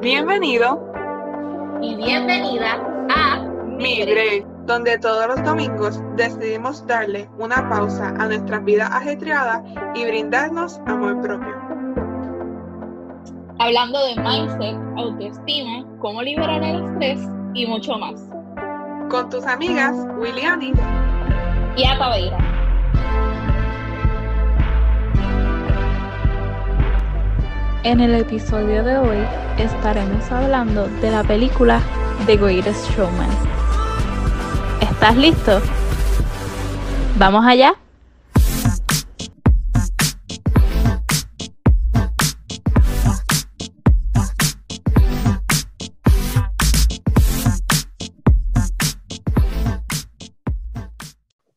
Bienvenido 0.00 0.80
y 1.82 1.94
bienvenida 1.94 2.82
a 3.10 3.38
Mi 3.66 4.02
Break, 4.02 4.46
donde 4.64 4.96
todos 4.96 5.26
los 5.26 5.44
domingos 5.44 6.00
decidimos 6.16 6.86
darle 6.86 7.28
una 7.38 7.68
pausa 7.68 8.08
a 8.08 8.26
nuestra 8.26 8.60
vida 8.60 8.86
ajetreada 8.86 9.62
y 9.94 10.06
brindarnos 10.06 10.80
amor 10.86 11.20
propio. 11.20 11.54
Hablando 13.58 13.98
de 14.06 14.16
mindset, 14.22 14.78
autoestima, 14.96 15.84
cómo 15.98 16.22
liberar 16.22 16.62
el 16.62 16.82
estrés 16.82 17.20
y 17.52 17.66
mucho 17.66 17.98
más. 17.98 18.26
Con 19.10 19.28
tus 19.28 19.44
amigas 19.44 19.94
Williani 20.18 20.72
y 21.76 21.84
Ataveira. 21.84 22.49
En 27.82 27.98
el 27.98 28.14
episodio 28.14 28.84
de 28.84 28.98
hoy 28.98 29.16
estaremos 29.56 30.30
hablando 30.30 30.86
de 31.00 31.10
la 31.10 31.24
película 31.24 31.80
The 32.26 32.36
Greatest 32.36 32.90
Showman. 32.90 33.30
¿Estás 34.82 35.16
listo? 35.16 35.60
¿Vamos 37.16 37.42
allá? 37.46 37.72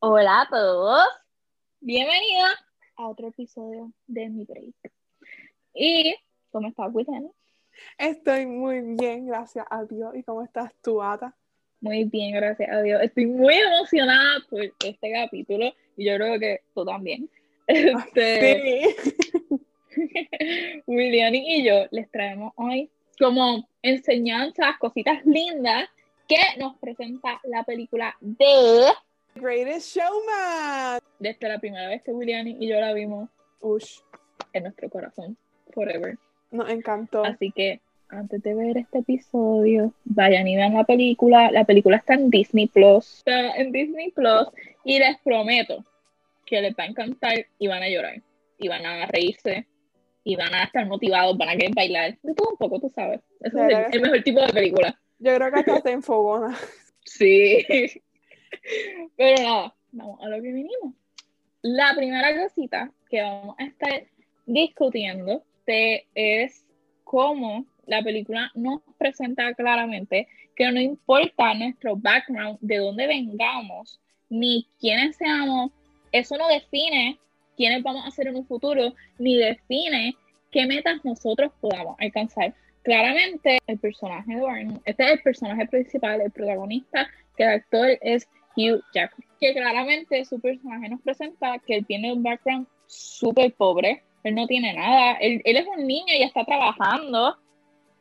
Hola 0.00 0.40
a 0.40 0.48
todos, 0.48 1.06
bienvenida 1.80 2.48
a 2.96 3.08
otro 3.08 3.28
episodio 3.28 3.92
de 4.06 4.30
Mi 4.30 4.46
Break. 4.46 4.93
¿Y 5.74 6.14
cómo 6.50 6.68
estás, 6.68 6.88
Whitney? 6.92 7.30
Estoy 7.98 8.46
muy 8.46 8.80
bien, 8.80 9.26
gracias 9.26 9.66
a 9.68 9.84
Dios. 9.84 10.14
¿Y 10.14 10.22
cómo 10.22 10.42
estás 10.42 10.72
tú, 10.80 11.02
Ata? 11.02 11.34
Muy 11.80 12.04
bien, 12.04 12.32
gracias 12.32 12.70
a 12.70 12.80
Dios. 12.80 13.02
Estoy 13.02 13.26
muy 13.26 13.54
emocionada 13.54 14.38
por 14.48 14.62
este 14.62 15.12
capítulo 15.12 15.72
y 15.96 16.04
yo 16.04 16.14
creo 16.16 16.38
que 16.38 16.60
tú 16.74 16.84
también. 16.84 17.28
Este, 17.66 18.94
Sí. 19.88 19.96
William 20.86 21.34
y 21.34 21.64
yo 21.64 21.86
les 21.90 22.10
traemos 22.10 22.52
hoy 22.56 22.90
como 23.18 23.66
enseñanzas, 23.80 24.76
cositas 24.78 25.24
lindas 25.24 25.88
que 26.28 26.36
nos 26.58 26.76
presenta 26.76 27.40
la 27.44 27.64
película 27.64 28.14
de 28.20 28.92
Greatest 29.34 29.96
Showman. 29.96 31.00
desde 31.18 31.48
la 31.48 31.58
primera 31.58 31.88
vez 31.88 32.02
que 32.02 32.12
William 32.12 32.46
y 32.46 32.68
yo 32.68 32.78
la 32.80 32.92
vimos 32.92 33.30
Ush, 33.60 34.00
en 34.52 34.64
nuestro 34.64 34.90
corazón, 34.90 35.38
forever. 35.74 36.16
nos 36.50 36.70
encantó. 36.70 37.24
Así 37.24 37.50
que 37.50 37.80
antes 38.08 38.42
de 38.42 38.54
ver 38.54 38.78
este 38.78 38.98
episodio, 38.98 39.92
vayan 40.04 40.46
y 40.46 40.56
vean 40.56 40.74
la 40.74 40.84
película. 40.84 41.50
La 41.50 41.64
película 41.64 41.96
está 41.96 42.14
en 42.14 42.30
Disney 42.30 42.68
Plus. 42.68 43.18
Está 43.18 43.56
en 43.56 43.72
Disney 43.72 44.10
Plus 44.12 44.48
y 44.84 44.98
les 44.98 45.18
prometo 45.18 45.84
que 46.46 46.60
les 46.60 46.74
va 46.74 46.84
a 46.84 46.86
encantar 46.86 47.46
y 47.58 47.66
van 47.66 47.82
a 47.82 47.88
llorar. 47.88 48.22
Y 48.58 48.68
van 48.68 48.86
a 48.86 49.06
reírse. 49.06 49.66
Y 50.22 50.36
van 50.36 50.54
a 50.54 50.64
estar 50.64 50.86
motivados, 50.86 51.36
van 51.36 51.50
a 51.50 51.56
querer 51.56 51.74
bailar. 51.74 52.16
De 52.22 52.34
todo 52.34 52.50
un 52.50 52.56
poco, 52.56 52.80
tú 52.80 52.88
sabes. 52.88 53.20
Ese 53.40 53.58
es 53.58 53.62
el, 53.64 53.94
el 53.94 54.00
mejor 54.00 54.22
tipo 54.22 54.40
de 54.40 54.52
película. 54.52 54.98
Yo 55.18 55.34
creo 55.34 55.52
que 55.52 55.60
hasta 55.60 55.80
te 55.80 55.90
enfogona. 55.90 56.56
Sí. 57.04 57.64
Pero 59.16 59.42
nada, 59.42 59.74
vamos 59.92 60.20
a 60.22 60.28
lo 60.28 60.36
que 60.36 60.52
vinimos. 60.52 60.94
La 61.62 61.94
primera 61.96 62.42
cosita 62.42 62.90
que 63.08 63.22
vamos 63.22 63.56
a 63.58 63.64
estar 63.64 64.04
discutiendo 64.46 65.42
te- 65.64 66.06
es 66.14 66.64
cómo 67.04 67.64
la 67.86 68.02
película 68.02 68.50
nos 68.54 68.80
presenta 68.98 69.52
claramente 69.54 70.26
que 70.56 70.70
no 70.70 70.80
importa 70.80 71.54
nuestro 71.54 71.96
background, 71.96 72.58
de 72.60 72.78
dónde 72.78 73.06
vengamos, 73.06 74.00
ni 74.30 74.66
quiénes 74.80 75.16
seamos, 75.16 75.70
eso 76.12 76.36
no 76.36 76.48
define 76.48 77.18
quiénes 77.56 77.82
vamos 77.82 78.06
a 78.06 78.10
ser 78.10 78.28
en 78.28 78.36
un 78.36 78.46
futuro, 78.46 78.94
ni 79.18 79.36
define 79.36 80.14
qué 80.50 80.66
metas 80.66 81.04
nosotros 81.04 81.52
podamos 81.60 81.96
alcanzar. 81.98 82.54
Claramente, 82.82 83.58
el 83.66 83.78
personaje 83.78 84.34
de 84.34 84.40
Barney, 84.40 84.76
este 84.84 85.04
es 85.04 85.10
el 85.12 85.22
personaje 85.22 85.66
principal, 85.66 86.20
el 86.20 86.30
protagonista, 86.30 87.08
que 87.36 87.44
el 87.44 87.50
actor 87.50 87.98
es 88.00 88.28
Hugh 88.56 88.82
Jackman, 88.94 89.26
que 89.40 89.52
claramente 89.52 90.24
su 90.24 90.40
personaje 90.40 90.88
nos 90.88 91.00
presenta 91.00 91.58
que 91.58 91.76
él 91.76 91.86
tiene 91.86 92.12
un 92.12 92.22
background 92.22 92.66
súper 92.86 93.52
pobre, 93.54 94.02
él 94.24 94.34
no 94.34 94.46
tiene 94.46 94.74
nada, 94.74 95.12
él, 95.20 95.40
él 95.44 95.56
es 95.56 95.66
un 95.66 95.86
niño 95.86 96.14
y 96.18 96.22
está 96.22 96.44
trabajando, 96.44 97.38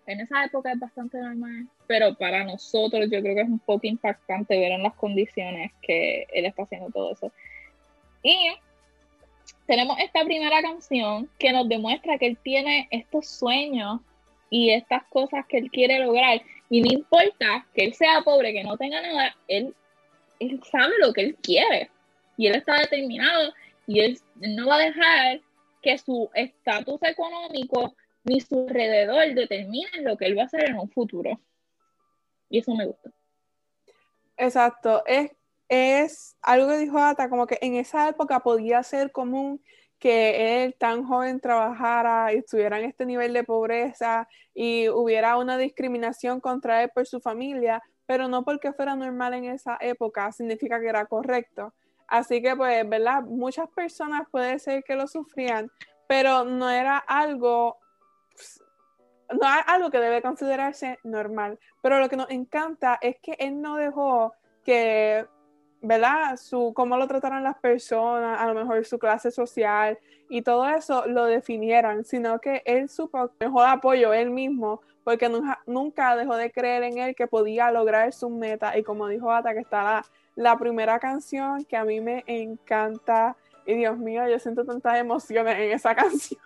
en 0.05 0.19
esa 0.19 0.43
época 0.43 0.71
es 0.71 0.79
bastante 0.79 1.17
normal, 1.17 1.67
pero 1.87 2.15
para 2.15 2.43
nosotros 2.43 3.09
yo 3.11 3.21
creo 3.21 3.35
que 3.35 3.41
es 3.41 3.47
un 3.47 3.59
poco 3.59 3.87
impactante 3.87 4.59
ver 4.59 4.71
en 4.71 4.83
las 4.83 4.93
condiciones 4.95 5.71
que 5.81 6.27
él 6.33 6.45
está 6.45 6.63
haciendo 6.63 6.89
todo 6.89 7.13
eso. 7.13 7.31
Y 8.21 8.35
tenemos 9.65 9.97
esta 9.99 10.23
primera 10.25 10.61
canción 10.61 11.29
que 11.39 11.51
nos 11.51 11.69
demuestra 11.69 12.17
que 12.17 12.27
él 12.27 12.37
tiene 12.37 12.87
estos 12.91 13.27
sueños 13.27 14.01
y 14.49 14.71
estas 14.71 15.03
cosas 15.05 15.45
que 15.47 15.57
él 15.57 15.71
quiere 15.71 15.99
lograr. 15.99 16.41
Y 16.69 16.81
no 16.81 16.91
importa 16.91 17.65
que 17.73 17.85
él 17.85 17.93
sea 17.93 18.21
pobre, 18.23 18.53
que 18.53 18.63
no 18.63 18.77
tenga 18.77 19.01
nada, 19.01 19.35
él, 19.47 19.73
él 20.39 20.61
sabe 20.69 20.93
lo 20.99 21.13
que 21.13 21.21
él 21.21 21.35
quiere. 21.41 21.89
Y 22.37 22.47
él 22.47 22.55
está 22.55 22.79
determinado 22.79 23.53
y 23.87 23.99
él 23.99 24.19
no 24.35 24.67
va 24.67 24.75
a 24.75 24.85
dejar 24.85 25.41
que 25.83 25.97
su 25.97 26.29
estatus 26.33 26.99
económico 27.03 27.95
ni 28.23 28.39
su 28.39 28.65
alrededor 28.67 29.35
determinen 29.35 30.03
lo 30.03 30.17
que 30.17 30.25
él 30.25 30.37
va 30.37 30.43
a 30.43 30.45
hacer 30.45 30.69
en 30.69 30.79
un 30.79 30.89
futuro. 30.89 31.39
Y 32.49 32.59
eso 32.59 32.73
me 32.73 32.87
gusta. 32.87 33.11
Exacto, 34.37 35.03
es, 35.05 35.31
es 35.67 36.37
algo 36.41 36.69
que 36.69 36.77
dijo 36.77 36.97
Ata, 36.97 37.29
como 37.29 37.45
que 37.45 37.59
en 37.61 37.75
esa 37.75 38.09
época 38.09 38.39
podía 38.39 38.81
ser 38.81 39.11
común 39.11 39.61
que 39.99 40.63
él 40.63 40.75
tan 40.77 41.05
joven 41.05 41.39
trabajara 41.39 42.33
y 42.33 42.37
estuviera 42.37 42.79
en 42.79 42.85
este 42.85 43.05
nivel 43.05 43.31
de 43.33 43.43
pobreza 43.43 44.27
y 44.53 44.89
hubiera 44.89 45.37
una 45.37 45.57
discriminación 45.57 46.41
contra 46.41 46.83
él 46.83 46.91
por 46.93 47.05
su 47.07 47.21
familia, 47.21 47.81
pero 48.05 48.27
no 48.27 48.43
porque 48.43 48.73
fuera 48.73 48.95
normal 48.95 49.33
en 49.33 49.45
esa 49.45 49.77
época 49.79 50.31
significa 50.31 50.79
que 50.79 50.87
era 50.87 51.05
correcto. 51.05 51.73
Así 52.13 52.43
que, 52.43 52.55
pues, 52.55 52.87
¿verdad? 52.87 53.23
Muchas 53.23 53.67
personas 53.69 54.27
puede 54.29 54.59
ser 54.59 54.83
que 54.83 54.95
lo 54.95 55.07
sufrían, 55.07 55.71
pero 56.07 56.43
no 56.43 56.69
era 56.69 56.99
algo 56.99 57.79
no 59.31 59.47
es 59.47 59.63
algo 59.65 59.89
que 59.89 59.97
debe 59.97 60.21
considerarse 60.21 60.99
normal. 61.03 61.57
Pero 61.81 61.99
lo 61.99 62.09
que 62.09 62.15
nos 62.15 62.29
encanta 62.29 62.99
es 63.01 63.15
que 63.19 63.35
él 63.39 63.59
no 63.59 63.77
dejó 63.77 64.35
que, 64.63 65.25
¿verdad? 65.81 66.37
Su, 66.37 66.71
cómo 66.75 66.97
lo 66.97 67.07
trataron 67.07 67.41
las 67.41 67.57
personas, 67.57 68.39
a 68.39 68.45
lo 68.45 68.53
mejor 68.53 68.85
su 68.85 68.99
clase 68.99 69.31
social 69.31 69.97
y 70.29 70.43
todo 70.43 70.69
eso 70.69 71.07
lo 71.07 71.25
definieran, 71.25 72.05
sino 72.05 72.39
que 72.39 72.61
él 72.67 72.89
supo 72.89 73.31
mejor 73.39 73.67
apoyo 73.69 74.13
él 74.13 74.29
mismo, 74.29 74.81
porque 75.03 75.29
nunca, 75.29 75.63
nunca 75.65 76.15
dejó 76.15 76.35
de 76.35 76.51
creer 76.51 76.83
en 76.83 76.99
él 76.99 77.15
que 77.15 77.25
podía 77.25 77.71
lograr 77.71 78.13
sus 78.13 78.29
metas. 78.29 78.77
Y 78.77 78.83
como 78.83 79.07
dijo 79.07 79.31
Ata, 79.31 79.55
que 79.55 79.61
está 79.61 79.83
la, 79.83 80.05
la 80.35 80.57
primera 80.57 80.99
canción 80.99 81.65
que 81.65 81.77
a 81.77 81.85
mí 81.85 82.01
me 82.01 82.23
encanta. 82.27 83.35
Y 83.65 83.75
Dios 83.75 83.97
mío, 83.97 84.27
yo 84.27 84.39
siento 84.39 84.65
tantas 84.65 84.97
emociones 84.97 85.57
en 85.57 85.71
esa 85.71 85.95
canción. 85.95 86.41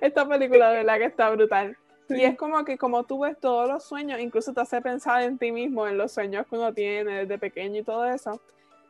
Esta 0.00 0.26
película 0.26 0.70
de 0.70 0.76
verdad 0.78 0.98
que 0.98 1.04
está 1.04 1.30
brutal. 1.30 1.76
Y 2.08 2.22
es 2.22 2.36
como 2.36 2.64
que 2.64 2.76
como 2.76 3.04
tú 3.04 3.20
ves 3.20 3.38
todos 3.40 3.68
los 3.68 3.84
sueños, 3.84 4.20
incluso 4.20 4.52
te 4.52 4.60
hace 4.60 4.80
pensar 4.82 5.22
en 5.22 5.38
ti 5.38 5.52
mismo, 5.52 5.86
en 5.86 5.96
los 5.96 6.12
sueños 6.12 6.46
que 6.46 6.56
uno 6.56 6.72
tiene 6.74 7.20
desde 7.20 7.38
pequeño 7.38 7.80
y 7.80 7.82
todo 7.82 8.04
eso. 8.04 8.40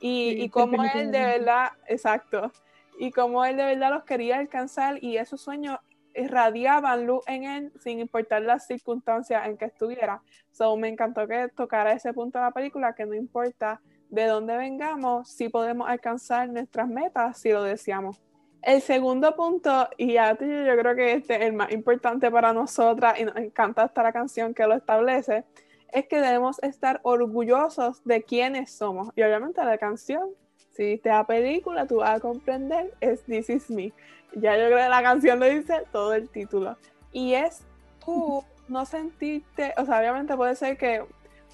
Y, 0.01 0.33
Sí, 0.33 0.43
y 0.43 0.49
cómo 0.49 0.83
él 0.83 1.13
de 1.13 1.21
verdad, 1.21 1.73
exacto, 1.87 2.51
y 2.99 3.13
cómo 3.13 3.45
él 3.45 3.57
de 3.57 3.65
verdad 3.65 3.91
los 3.91 4.05
quería 4.05 4.39
alcanzar 4.39 5.03
y 5.03 5.17
esos 5.17 5.41
sueños 5.41 5.79
irradiaban 6.15 7.07
luz 7.07 7.23
en 7.27 7.45
él 7.45 7.73
sin 7.81 8.01
importar 8.01 8.43
las 8.43 8.67
circunstancias 8.67 9.47
en 9.47 9.57
que 9.57 9.65
estuviera. 9.67 10.23
So, 10.53 10.77
me 10.77 10.89
encantó 10.89 11.27
que 11.27 11.49
tocara 11.49 11.93
ese 11.93 12.13
punto 12.13 12.39
de 12.39 12.45
la 12.45 12.51
película, 12.53 12.95
que 12.95 13.07
no 13.07 13.15
importa 13.15 13.81
de 14.15 14.27
dónde 14.27 14.57
vengamos, 14.57 15.29
si 15.29 15.49
podemos 15.49 15.89
alcanzar 15.89 16.49
nuestras 16.49 16.89
metas 16.89 17.39
si 17.39 17.51
lo 17.51 17.63
deseamos. 17.63 18.21
El 18.63 18.81
segundo 18.81 19.37
punto, 19.37 19.89
y 19.99 20.17
a 20.17 20.35
ti 20.37 20.47
yo 20.47 20.77
creo 20.79 20.95
que 20.95 21.13
este 21.13 21.37
es 21.37 21.43
el 21.43 21.53
más 21.53 21.71
importante 21.71 22.31
para 22.31 22.55
nosotras 22.55 23.21
y 23.21 23.25
nos 23.25 23.37
encanta 23.37 23.85
esta 23.85 24.03
la 24.03 24.13
canción 24.13 24.55
que 24.55 24.67
lo 24.67 24.75
establece, 24.75 25.45
es 25.93 26.07
que 26.07 26.21
debemos 26.21 26.63
estar 26.63 27.01
orgullosos 27.03 28.03
de 28.05 28.23
quiénes 28.23 28.71
somos. 28.73 29.11
Y 29.17 29.23
obviamente 29.23 29.63
la 29.65 29.77
canción, 29.77 30.31
si 30.73 30.85
viste 30.85 31.11
la 31.11 31.27
película, 31.27 31.87
tú 31.87 31.97
vas 31.97 32.17
a 32.17 32.21
comprender, 32.21 32.95
es 33.01 33.23
This 33.25 33.51
Is 33.51 33.71
Me. 33.71 33.93
Ya 34.33 34.57
yo 34.57 34.67
creo 34.67 34.79
que 34.79 34.89
la 34.89 35.03
canción 35.03 35.39
le 35.41 35.59
dice 35.59 35.83
todo 35.93 36.15
el 36.15 36.31
título. 36.31 36.79
Y 37.13 37.35
es 37.35 37.65
tú 38.05 38.43
no 38.67 38.87
sentirte, 38.87 39.75
o 39.77 39.85
sea, 39.85 40.01
obviamente 40.01 40.37
puede 40.37 40.57
ser 40.57 40.79
que 40.79 41.05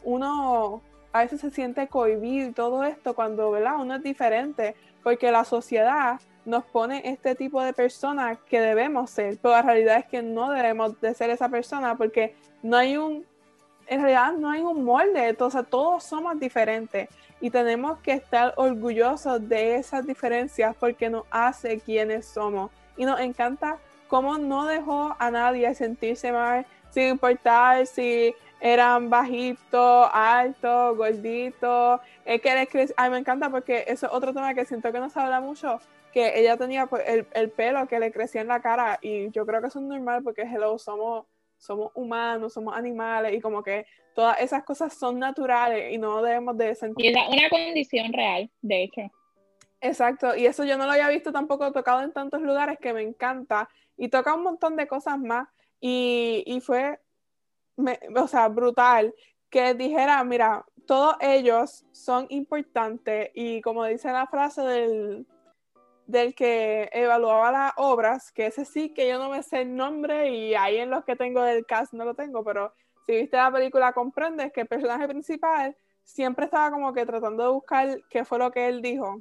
uno 0.05 0.81
a 1.13 1.21
veces 1.21 1.41
se 1.41 1.51
siente 1.51 1.89
cohibido 1.89 2.49
y 2.49 2.53
todo 2.53 2.85
esto 2.85 3.15
cuando, 3.15 3.51
¿verdad? 3.51 3.77
Uno 3.79 3.97
es 3.97 4.03
diferente, 4.03 4.75
porque 5.03 5.31
la 5.31 5.45
sociedad 5.45 6.21
nos 6.45 6.65
pone 6.65 7.03
este 7.05 7.35
tipo 7.35 7.63
de 7.63 7.73
persona 7.73 8.37
que 8.49 8.61
debemos 8.61 9.11
ser, 9.11 9.39
pero 9.41 9.55
la 9.55 9.63
realidad 9.63 9.99
es 9.99 10.07
que 10.07 10.23
no 10.23 10.51
debemos 10.51 11.01
de 11.01 11.15
ser 11.15 11.31
esa 11.31 11.49
persona 11.49 11.97
porque 11.97 12.35
no 12.63 12.77
hay 12.77 12.97
un, 12.97 13.27
en 13.87 14.01
realidad 14.01 14.33
no 14.33 14.51
hay 14.51 14.61
un 14.61 14.85
molde, 14.85 15.29
entonces 15.29 15.63
todos 15.69 16.05
somos 16.05 16.39
diferentes 16.39 17.09
y 17.41 17.51
tenemos 17.51 17.99
que 18.01 18.13
estar 18.13 18.55
orgullosos 18.57 19.49
de 19.49 19.77
esas 19.77 20.07
diferencias 20.07 20.75
porque 20.79 21.11
nos 21.11 21.25
hace 21.31 21.81
quienes 21.81 22.27
somos 22.27 22.71
y 22.97 23.05
nos 23.05 23.21
encanta 23.21 23.79
cómo 24.09 24.39
no 24.39 24.67
dejó 24.67 25.15
a 25.19 25.31
nadie 25.31 25.75
sentirse 25.75 26.33
mal 26.33 26.67
sin 26.91 27.05
importar 27.05 27.87
si 27.87 28.35
eran 28.61 29.09
bajitos, 29.09 30.09
altos, 30.13 30.97
gorditos. 30.97 32.01
Es 32.25 32.41
que 32.41 32.51
eres 32.51 32.95
Ay, 32.97 33.11
me 33.11 33.19
encanta 33.19 33.51
porque 33.51 33.85
eso 33.89 34.07
es 34.07 34.13
otro 34.13 34.33
tema 34.33 34.55
que 34.55 34.67
siento 34.67 34.93
que 34.93 35.01
no 35.01 35.09
se 35.09 35.19
habla 35.19 35.41
mucho. 35.41 35.81
Que 36.13 36.39
ella 36.39 36.57
tenía 36.57 36.87
pues, 36.87 37.03
el, 37.33 37.51
pelo 37.51 37.87
que 37.89 37.99
le 37.99 38.13
crecía 38.13 38.43
en 38.43 38.49
la 38.49 38.61
cara. 38.61 38.99
Y 39.01 39.31
yo 39.31 39.47
creo 39.47 39.61
que 39.61 39.69
eso 39.69 39.79
es 39.79 39.85
normal 39.85 40.23
porque 40.23 40.43
hello, 40.43 40.79
somos, 40.79 41.25
somos 41.57 41.91
humanos, 41.95 42.53
somos 42.53 42.77
animales. 42.77 43.35
Y 43.35 43.41
como 43.41 43.63
que 43.63 43.87
todas 44.15 44.39
esas 44.41 44.63
cosas 44.65 44.93
son 44.93 45.19
naturales 45.19 45.93
y 45.93 45.99
no 45.99 46.21
debemos 46.23 46.57
de 46.59 46.75
sentir. 46.75 47.07
Y 47.07 47.09
es 47.09 47.29
una 47.29 47.49
condición 47.49 48.13
real, 48.13 48.51
de 48.61 48.83
hecho. 48.83 49.03
Exacto, 49.83 50.37
y 50.37 50.45
eso 50.45 50.65
yo 50.65 50.77
no 50.77 50.85
lo 50.85 50.93
había 50.93 51.09
visto 51.09 51.33
tampoco 51.33 51.73
tocado 51.73 52.03
en 52.03 52.13
tantos 52.13 52.43
lugares 52.43 52.79
que 52.79 52.93
me 52.93 53.01
encanta. 53.01 53.71
Y 53.97 54.09
toca 54.09 54.35
un 54.35 54.43
montón 54.43 54.77
de 54.77 54.87
cosas 54.87 55.19
más. 55.19 55.49
Y, 55.81 56.43
y 56.47 56.61
fue 56.61 56.99
o 58.17 58.27
sea, 58.27 58.49
brutal, 58.49 59.15
que 59.51 59.75
dijera, 59.75 60.23
mira, 60.25 60.65
todos 60.87 61.17
ellos 61.21 61.85
son 61.93 62.27
importantes 62.31 63.31
y 63.35 63.61
como 63.61 63.85
dice 63.85 64.11
la 64.13 64.27
frase 64.27 64.63
del, 64.63 65.27
del 66.07 66.35
que 66.35 66.89
evaluaba 66.93 67.53
las 67.53 67.73
obras, 67.77 68.33
que 68.33 68.47
ese 68.47 68.65
sí 68.65 68.93
que 68.93 69.09
yo 69.09 69.19
no 69.19 69.31
me 69.31 69.43
sé 69.43 69.63
el 69.63 69.77
nombre 69.77 70.31
y 70.31 70.55
ahí 70.55 70.79
en 70.79 70.91
los 70.91 71.05
que 71.05 71.17
tengo 71.17 71.43
del 71.43 71.67
cast 71.67 71.93
no 71.93 72.05
lo 72.05 72.15
tengo, 72.15 72.43
pero 72.45 72.73
si 73.07 73.13
viste 73.13 73.37
la 73.37 73.53
película 73.53 73.93
comprendes 73.93 74.53
que 74.53 74.63
el 74.63 74.67
personaje 74.67 75.07
principal 75.09 75.77
siempre 76.05 76.47
estaba 76.47 76.71
como 76.71 76.93
que 76.93 77.07
tratando 77.07 77.45
de 77.45 77.51
buscar 77.51 78.01
qué 78.11 78.25
fue 78.25 78.39
lo 78.39 78.51
que 78.51 78.69
él 78.69 78.83
dijo. 78.83 79.19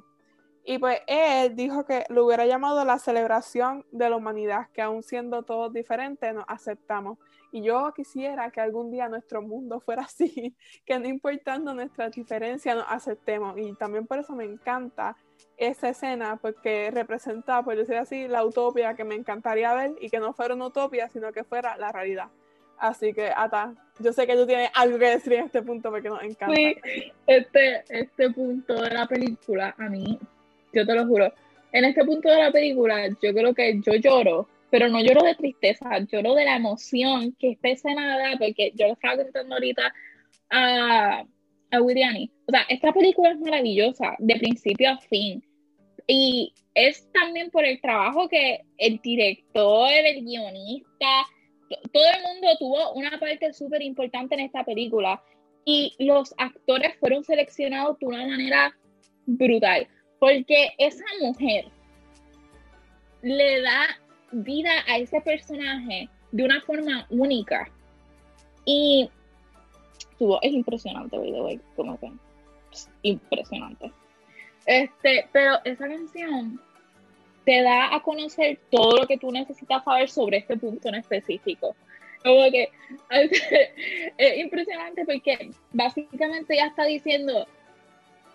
Y 0.64 0.78
pues 0.78 1.00
él 1.06 1.56
dijo 1.56 1.84
que 1.84 2.04
lo 2.08 2.26
hubiera 2.26 2.46
llamado 2.46 2.84
la 2.84 2.98
celebración 2.98 3.86
de 3.92 4.10
la 4.10 4.16
humanidad, 4.16 4.68
que 4.74 4.82
aún 4.82 5.02
siendo 5.02 5.42
todos 5.42 5.72
diferentes 5.72 6.34
nos 6.34 6.44
aceptamos. 6.46 7.18
Y 7.52 7.62
yo 7.62 7.92
quisiera 7.94 8.50
que 8.50 8.60
algún 8.60 8.90
día 8.90 9.08
nuestro 9.08 9.42
mundo 9.42 9.80
fuera 9.80 10.02
así, 10.02 10.54
que 10.86 10.98
no 10.98 11.08
importando 11.08 11.74
nuestras 11.74 12.12
diferencias 12.12 12.76
nos 12.76 12.86
aceptemos. 12.88 13.58
Y 13.58 13.74
también 13.74 14.06
por 14.06 14.18
eso 14.18 14.34
me 14.34 14.44
encanta 14.44 15.16
esa 15.56 15.90
escena, 15.90 16.38
porque 16.40 16.90
representa, 16.90 17.62
por 17.62 17.76
decir 17.76 17.96
así, 17.96 18.28
la 18.28 18.44
utopia 18.44 18.94
que 18.94 19.04
me 19.04 19.14
encantaría 19.14 19.74
ver 19.74 19.92
y 20.00 20.08
que 20.08 20.18
no 20.18 20.32
fuera 20.32 20.54
una 20.54 20.66
utopia, 20.66 21.08
sino 21.08 21.32
que 21.32 21.44
fuera 21.44 21.76
la 21.76 21.92
realidad. 21.92 22.28
Así 22.78 23.12
que, 23.12 23.30
Ata, 23.34 23.74
yo 23.98 24.12
sé 24.12 24.26
que 24.26 24.34
tú 24.34 24.46
tienes 24.46 24.70
algo 24.74 24.98
que 24.98 25.10
decir 25.10 25.34
en 25.34 25.44
este 25.44 25.60
punto 25.60 25.90
porque 25.90 26.08
nos 26.08 26.22
encanta. 26.22 26.54
Sí, 26.54 26.76
este, 27.26 27.84
este 27.90 28.30
punto 28.30 28.80
de 28.80 28.90
la 28.90 29.06
película, 29.06 29.74
a 29.76 29.88
mí, 29.90 30.18
yo 30.72 30.86
te 30.86 30.94
lo 30.94 31.06
juro, 31.06 31.30
en 31.72 31.84
este 31.84 32.04
punto 32.04 32.30
de 32.30 32.38
la 32.38 32.50
película, 32.50 33.08
yo 33.08 33.34
creo 33.34 33.54
que 33.54 33.80
yo 33.80 33.94
lloro 33.96 34.48
pero 34.70 34.88
no 34.88 35.00
lloro 35.00 35.22
de 35.22 35.34
tristeza, 35.34 35.98
lloro 36.10 36.34
de 36.34 36.44
la 36.44 36.56
emoción 36.56 37.34
que 37.38 37.52
esta 37.52 37.68
escena 37.68 38.18
da, 38.18 38.38
porque 38.38 38.72
yo 38.74 38.86
lo 38.86 38.92
estaba 38.92 39.16
contando 39.16 39.54
ahorita 39.54 39.92
a, 40.50 41.24
a 41.70 41.80
Williani. 41.80 42.30
O 42.46 42.52
sea, 42.52 42.62
esta 42.68 42.92
película 42.92 43.30
es 43.30 43.38
maravillosa, 43.40 44.16
de 44.18 44.36
principio 44.36 44.90
a 44.90 44.98
fin. 44.98 45.44
Y 46.06 46.52
es 46.74 47.10
también 47.12 47.50
por 47.50 47.64
el 47.64 47.80
trabajo 47.80 48.28
que 48.28 48.60
el 48.78 49.00
director, 49.00 49.90
el 49.92 50.24
guionista, 50.24 51.26
todo 51.92 52.04
el 52.16 52.22
mundo 52.22 52.48
tuvo 52.58 52.92
una 52.94 53.18
parte 53.18 53.52
súper 53.52 53.82
importante 53.82 54.34
en 54.34 54.40
esta 54.40 54.64
película. 54.64 55.22
Y 55.64 55.94
los 55.98 56.34
actores 56.38 56.96
fueron 56.98 57.22
seleccionados 57.22 57.98
de 57.98 58.06
una 58.06 58.26
manera 58.26 58.74
brutal. 59.26 59.86
Porque 60.18 60.70
esa 60.78 61.04
mujer 61.20 61.66
le 63.22 63.60
da 63.62 63.86
vida 64.32 64.70
a 64.86 64.98
ese 64.98 65.20
personaje 65.20 66.08
de 66.32 66.44
una 66.44 66.60
forma 66.60 67.06
única. 67.10 67.68
Y 68.64 69.08
tu 70.18 70.36
es 70.42 70.52
impresionante, 70.52 71.18
by 71.18 71.32
the 71.32 71.40
way, 71.40 71.60
como 71.76 71.98
que 71.98 72.10
impresionante. 73.02 73.90
Este, 74.66 75.26
pero 75.32 75.58
esa 75.64 75.88
canción 75.88 76.60
te 77.44 77.62
da 77.62 77.94
a 77.94 78.02
conocer 78.02 78.58
todo 78.70 78.98
lo 78.98 79.06
que 79.06 79.16
tú 79.16 79.30
necesitas 79.32 79.82
saber 79.82 80.08
sobre 80.08 80.38
este 80.38 80.56
punto 80.56 80.88
en 80.88 80.96
específico. 80.96 81.74
Como 82.22 82.50
que 82.50 82.68
es 84.18 84.38
impresionante 84.38 85.04
porque 85.04 85.50
básicamente 85.72 86.56
ya 86.56 86.66
está 86.66 86.84
diciendo, 86.84 87.46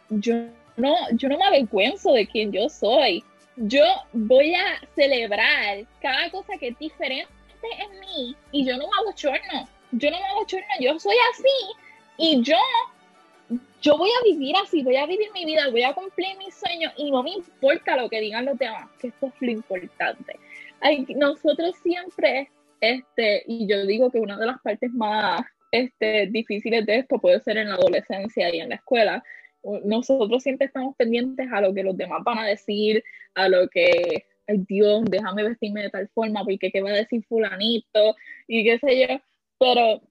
yo 0.09 0.35
no, 0.75 0.95
yo 1.11 1.29
no 1.29 1.37
me 1.37 1.45
avergüenzo 1.45 2.11
de 2.13 2.27
quién 2.27 2.51
yo 2.51 2.67
soy 2.67 3.23
yo 3.57 3.83
voy 4.13 4.53
a 4.53 4.81
celebrar 4.95 5.85
cada 6.01 6.29
cosa 6.29 6.57
que 6.59 6.69
es 6.69 6.79
diferente 6.79 7.27
en 7.61 7.99
mí 7.99 8.35
y 8.51 8.65
yo 8.65 8.77
no 8.77 8.85
me 8.85 8.93
abochorno, 8.99 9.67
yo 9.91 10.11
no 10.11 10.19
me 10.19 10.25
abochorno, 10.27 10.67
yo 10.79 10.99
soy 10.99 11.15
así 11.31 11.77
y 12.17 12.41
yo, 12.41 12.57
yo 13.81 13.97
voy 13.97 14.09
a 14.09 14.23
vivir 14.23 14.55
así, 14.61 14.83
voy 14.83 14.97
a 14.97 15.05
vivir 15.05 15.29
mi 15.33 15.45
vida, 15.45 15.69
voy 15.69 15.83
a 15.83 15.93
cumplir 15.93 16.37
mis 16.37 16.53
sueños 16.53 16.93
y 16.97 17.11
no 17.11 17.23
me 17.23 17.31
importa 17.31 17.95
lo 17.95 18.09
que 18.09 18.19
digan 18.19 18.45
los 18.45 18.57
demás, 18.57 18.89
que 18.99 19.07
esto 19.07 19.27
es 19.27 19.33
lo 19.39 19.51
importante. 19.51 20.37
nosotros 21.15 21.75
siempre, 21.81 22.51
este, 22.81 23.43
y 23.47 23.67
yo 23.67 23.85
digo 23.85 24.11
que 24.11 24.19
una 24.19 24.37
de 24.37 24.45
las 24.45 24.61
partes 24.61 24.91
más 24.91 25.45
este, 25.71 26.27
difíciles 26.27 26.85
de 26.85 26.97
esto 26.97 27.19
puede 27.19 27.39
ser 27.41 27.57
en 27.57 27.69
la 27.69 27.75
adolescencia 27.75 28.53
y 28.53 28.59
en 28.59 28.69
la 28.69 28.75
escuela, 28.75 29.23
nosotros 29.83 30.43
siempre 30.43 30.67
estamos 30.67 30.95
pendientes 30.95 31.47
a 31.51 31.61
lo 31.61 31.73
que 31.73 31.83
los 31.83 31.97
demás 31.97 32.23
van 32.23 32.39
a 32.39 32.45
decir, 32.45 33.03
a 33.33 33.49
lo 33.49 33.67
que, 33.69 34.25
ay 34.47 34.63
Dios, 34.67 35.03
déjame 35.05 35.43
vestirme 35.43 35.83
de 35.83 35.89
tal 35.89 36.07
forma, 36.09 36.43
porque 36.43 36.71
qué 36.71 36.81
va 36.81 36.89
a 36.89 36.93
decir 36.93 37.23
fulanito, 37.25 38.15
y 38.47 38.63
qué 38.63 38.79
sé 38.79 39.07
yo, 39.07 39.19
pero 39.59 40.01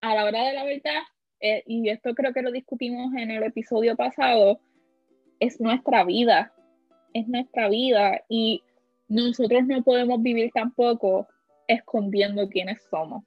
a 0.00 0.14
la 0.14 0.24
hora 0.24 0.46
de 0.46 0.52
la 0.54 0.64
verdad, 0.64 1.02
eh, 1.40 1.62
y 1.66 1.88
esto 1.88 2.14
creo 2.14 2.32
que 2.32 2.42
lo 2.42 2.52
discutimos 2.52 3.14
en 3.14 3.30
el 3.30 3.42
episodio 3.42 3.96
pasado, 3.96 4.60
es 5.40 5.60
nuestra 5.60 6.04
vida, 6.04 6.52
es 7.14 7.26
nuestra 7.28 7.68
vida, 7.68 8.22
y 8.28 8.62
nosotros 9.08 9.64
no 9.66 9.82
podemos 9.82 10.22
vivir 10.22 10.50
tampoco 10.52 11.26
escondiendo 11.66 12.48
quiénes 12.48 12.82
somos. 12.90 13.24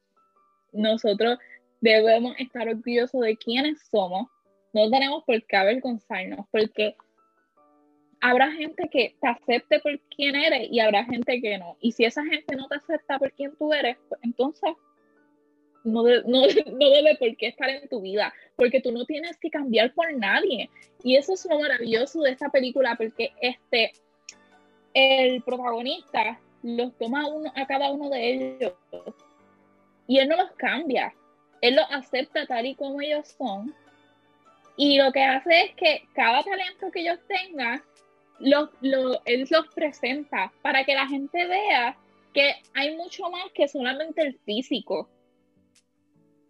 Nosotros 0.73 1.39
debemos 1.79 2.35
estar 2.37 2.67
orgullosos 2.67 3.21
de 3.21 3.35
quiénes 3.35 3.81
somos 3.89 4.27
no 4.73 4.89
tenemos 4.89 5.23
por 5.23 5.43
qué 5.45 5.57
avergonzarnos, 5.57 6.45
porque 6.51 6.95
habrá 8.21 8.51
gente 8.51 8.87
que 8.89 9.15
te 9.19 9.27
acepte 9.27 9.79
por 9.79 9.99
quien 10.15 10.35
eres 10.35 10.69
y 10.71 10.79
habrá 10.79 11.03
gente 11.05 11.41
que 11.41 11.57
no. 11.57 11.77
Y 11.81 11.91
si 11.91 12.05
esa 12.05 12.23
gente 12.25 12.55
no 12.55 12.67
te 12.67 12.75
acepta 12.75 13.19
por 13.19 13.31
quien 13.33 13.55
tú 13.55 13.73
eres, 13.73 13.97
pues 14.07 14.21
entonces 14.23 14.71
no, 15.83 16.03
no, 16.25 16.47
debe 16.47 17.17
por 17.19 17.35
qué 17.37 17.47
estar 17.47 17.69
en 17.69 17.89
tu 17.89 18.01
vida, 18.01 18.33
porque 18.55 18.81
tú 18.81 18.91
no 18.91 19.05
tienes 19.05 19.37
que 19.37 19.49
cambiar 19.49 19.93
por 19.93 20.13
nadie. 20.13 20.69
Y 21.03 21.15
eso 21.15 21.33
es 21.33 21.45
lo 21.49 21.59
maravilloso 21.59 22.21
de 22.21 22.31
esta 22.31 22.49
película, 22.49 22.95
porque 22.95 23.31
este, 23.41 23.91
el 24.93 25.41
protagonista 25.41 26.39
los 26.63 26.95
toma 26.97 27.27
uno, 27.27 27.51
a 27.55 27.65
cada 27.65 27.91
uno 27.91 28.09
de 28.09 28.33
ellos 28.33 28.73
y 30.07 30.19
él 30.19 30.27
no 30.27 30.37
los 30.37 30.51
cambia. 30.51 31.13
Él 31.61 31.75
los 31.75 31.85
acepta 31.89 32.45
tal 32.45 32.65
y 32.65 32.75
como 32.75 33.01
ellos 33.01 33.35
son 33.37 33.73
y 34.83 34.97
lo 34.97 35.11
que 35.11 35.21
hace 35.21 35.65
es 35.65 35.75
que 35.75 36.07
cada 36.15 36.41
talento 36.41 36.89
que 36.89 37.01
ellos 37.01 37.19
tengan, 37.27 37.83
él 38.39 39.47
los 39.47 39.67
presenta 39.75 40.51
para 40.63 40.83
que 40.83 40.95
la 40.95 41.05
gente 41.05 41.45
vea 41.45 41.95
que 42.33 42.55
hay 42.73 42.95
mucho 42.95 43.29
más 43.29 43.51
que 43.53 43.67
solamente 43.67 44.23
el 44.23 44.39
físico. 44.39 45.07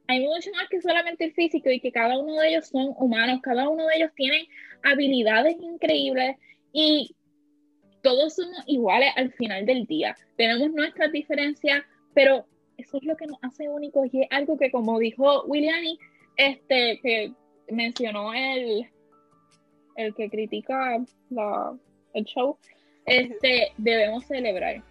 Hay 0.07 0.21
mucho 0.21 0.49
más 0.51 0.69
que 0.69 0.79
solamente 0.79 1.25
el 1.25 1.33
físico 1.33 1.69
y 1.71 1.81
que 1.81 1.91
cada 1.91 2.17
uno 2.17 2.35
de 2.35 2.47
ellos 2.47 2.69
son 2.69 2.93
humanos, 2.97 3.41
cada 3.43 3.67
uno 3.67 3.85
de 3.87 3.97
ellos 3.97 4.11
tienen 4.15 4.45
habilidades 4.81 5.57
increíbles 5.59 6.37
y 6.71 7.13
todos 8.01 8.35
somos 8.35 8.63
iguales 8.65 9.11
al 9.17 9.33
final 9.33 9.65
del 9.65 9.85
día. 9.87 10.15
Tenemos 10.37 10.71
nuestras 10.71 11.11
diferencias, 11.11 11.83
pero 12.13 12.45
eso 12.77 12.95
es 12.95 13.03
lo 13.03 13.17
que 13.17 13.27
nos 13.27 13.39
hace 13.41 13.67
únicos 13.67 14.07
y 14.13 14.21
es 14.21 14.27
algo 14.31 14.57
que 14.57 14.71
como 14.71 14.99
dijo 14.99 15.43
Williani, 15.47 15.99
este, 16.37 16.97
que 17.03 17.33
mencionó 17.71 18.33
el, 18.33 18.87
el 19.95 20.13
que 20.15 20.29
critica 20.29 20.95
el 22.13 22.25
show, 22.25 22.57
este, 23.05 23.71
debemos 23.77 24.25
celebrar. 24.25 24.83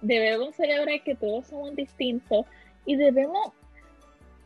Debemos 0.00 0.54
celebrar 0.54 1.02
que 1.02 1.14
todos 1.14 1.46
somos 1.46 1.74
distintos 1.74 2.46
y 2.86 2.96
debemos, 2.96 3.52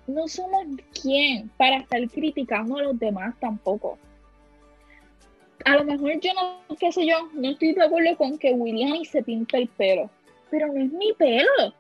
no 0.07 0.27
somos 0.29 0.67
quien 1.01 1.49
para 1.51 1.79
estar 1.79 2.09
criticando 2.09 2.79
a 2.79 2.83
los 2.83 2.99
demás 2.99 3.35
tampoco. 3.39 3.99
a 5.65 5.77
lo 5.77 5.85
mejor 5.85 6.19
yo 6.21 6.33
no, 6.35 6.77
qué 6.77 6.91
sé 6.91 7.07
yo, 7.07 7.29
no 7.35 7.51
estoy 7.51 7.73
de 7.73 7.85
acuerdo 7.85 8.17
con 8.17 8.39
que 8.39 8.53
William 8.53 9.05
se 9.05 9.23
pinta 9.23 9.59
el 9.59 9.69
pelo, 9.69 10.11
pero 10.51 10.69
no 10.69 10.83
es 10.83 10.91
mi 10.91 11.13
pelo. 11.13 11.75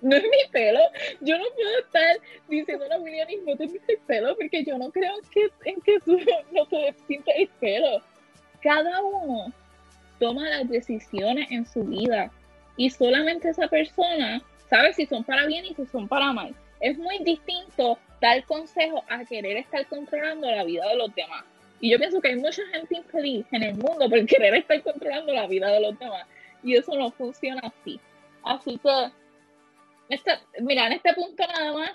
No 0.00 0.16
es 0.16 0.22
mi 0.22 0.50
pelo. 0.52 0.80
Yo 1.20 1.38
no 1.38 1.44
puedo 1.54 1.78
estar 1.80 2.18
diciendo 2.48 2.84
a 2.90 2.98
William 2.98 3.28
no 3.46 3.56
te 3.56 3.68
pinta 3.68 3.92
el 3.92 3.98
pelo 4.06 4.36
porque 4.36 4.64
yo 4.64 4.78
no 4.78 4.90
creo 4.90 5.12
que, 5.32 5.50
en 5.64 5.80
que 5.80 5.98
tú 6.00 6.18
no 6.52 6.66
te 6.66 6.94
pintes 7.06 7.34
el 7.36 7.48
pelo. 7.60 8.02
Cada 8.62 9.02
uno 9.02 9.52
toma 10.18 10.48
las 10.48 10.68
decisiones 10.68 11.50
en 11.50 11.66
su 11.66 11.84
vida 11.84 12.30
y 12.76 12.90
solamente 12.90 13.50
esa 13.50 13.68
persona 13.68 14.42
sabe 14.68 14.92
si 14.92 15.06
son 15.06 15.24
para 15.24 15.46
bien 15.46 15.64
y 15.64 15.74
si 15.74 15.86
son 15.86 16.08
para 16.08 16.32
mal. 16.32 16.54
Es 16.80 16.96
muy 16.96 17.18
distinto 17.24 17.98
dar 18.20 18.44
consejo 18.44 19.04
a 19.08 19.24
querer 19.24 19.56
estar 19.56 19.86
controlando 19.86 20.50
la 20.50 20.64
vida 20.64 20.88
de 20.88 20.96
los 20.96 21.14
demás. 21.14 21.44
Y 21.80 21.90
yo 21.90 21.98
pienso 21.98 22.20
que 22.20 22.28
hay 22.28 22.36
mucha 22.36 22.62
gente 22.72 22.96
infeliz 22.96 23.46
en 23.52 23.62
el 23.62 23.74
mundo 23.76 24.08
por 24.08 24.24
querer 24.26 24.54
estar 24.54 24.82
controlando 24.82 25.32
la 25.32 25.46
vida 25.46 25.68
de 25.68 25.80
los 25.80 25.98
demás. 25.98 26.26
Y 26.62 26.76
eso 26.76 26.94
no 26.96 27.10
funciona 27.10 27.62
así. 27.64 28.00
Así 28.42 28.78
que, 28.78 29.10
mira, 30.60 30.86
en 30.86 30.92
este 30.92 31.14
punto 31.14 31.44
nada 31.46 31.72
más, 31.72 31.90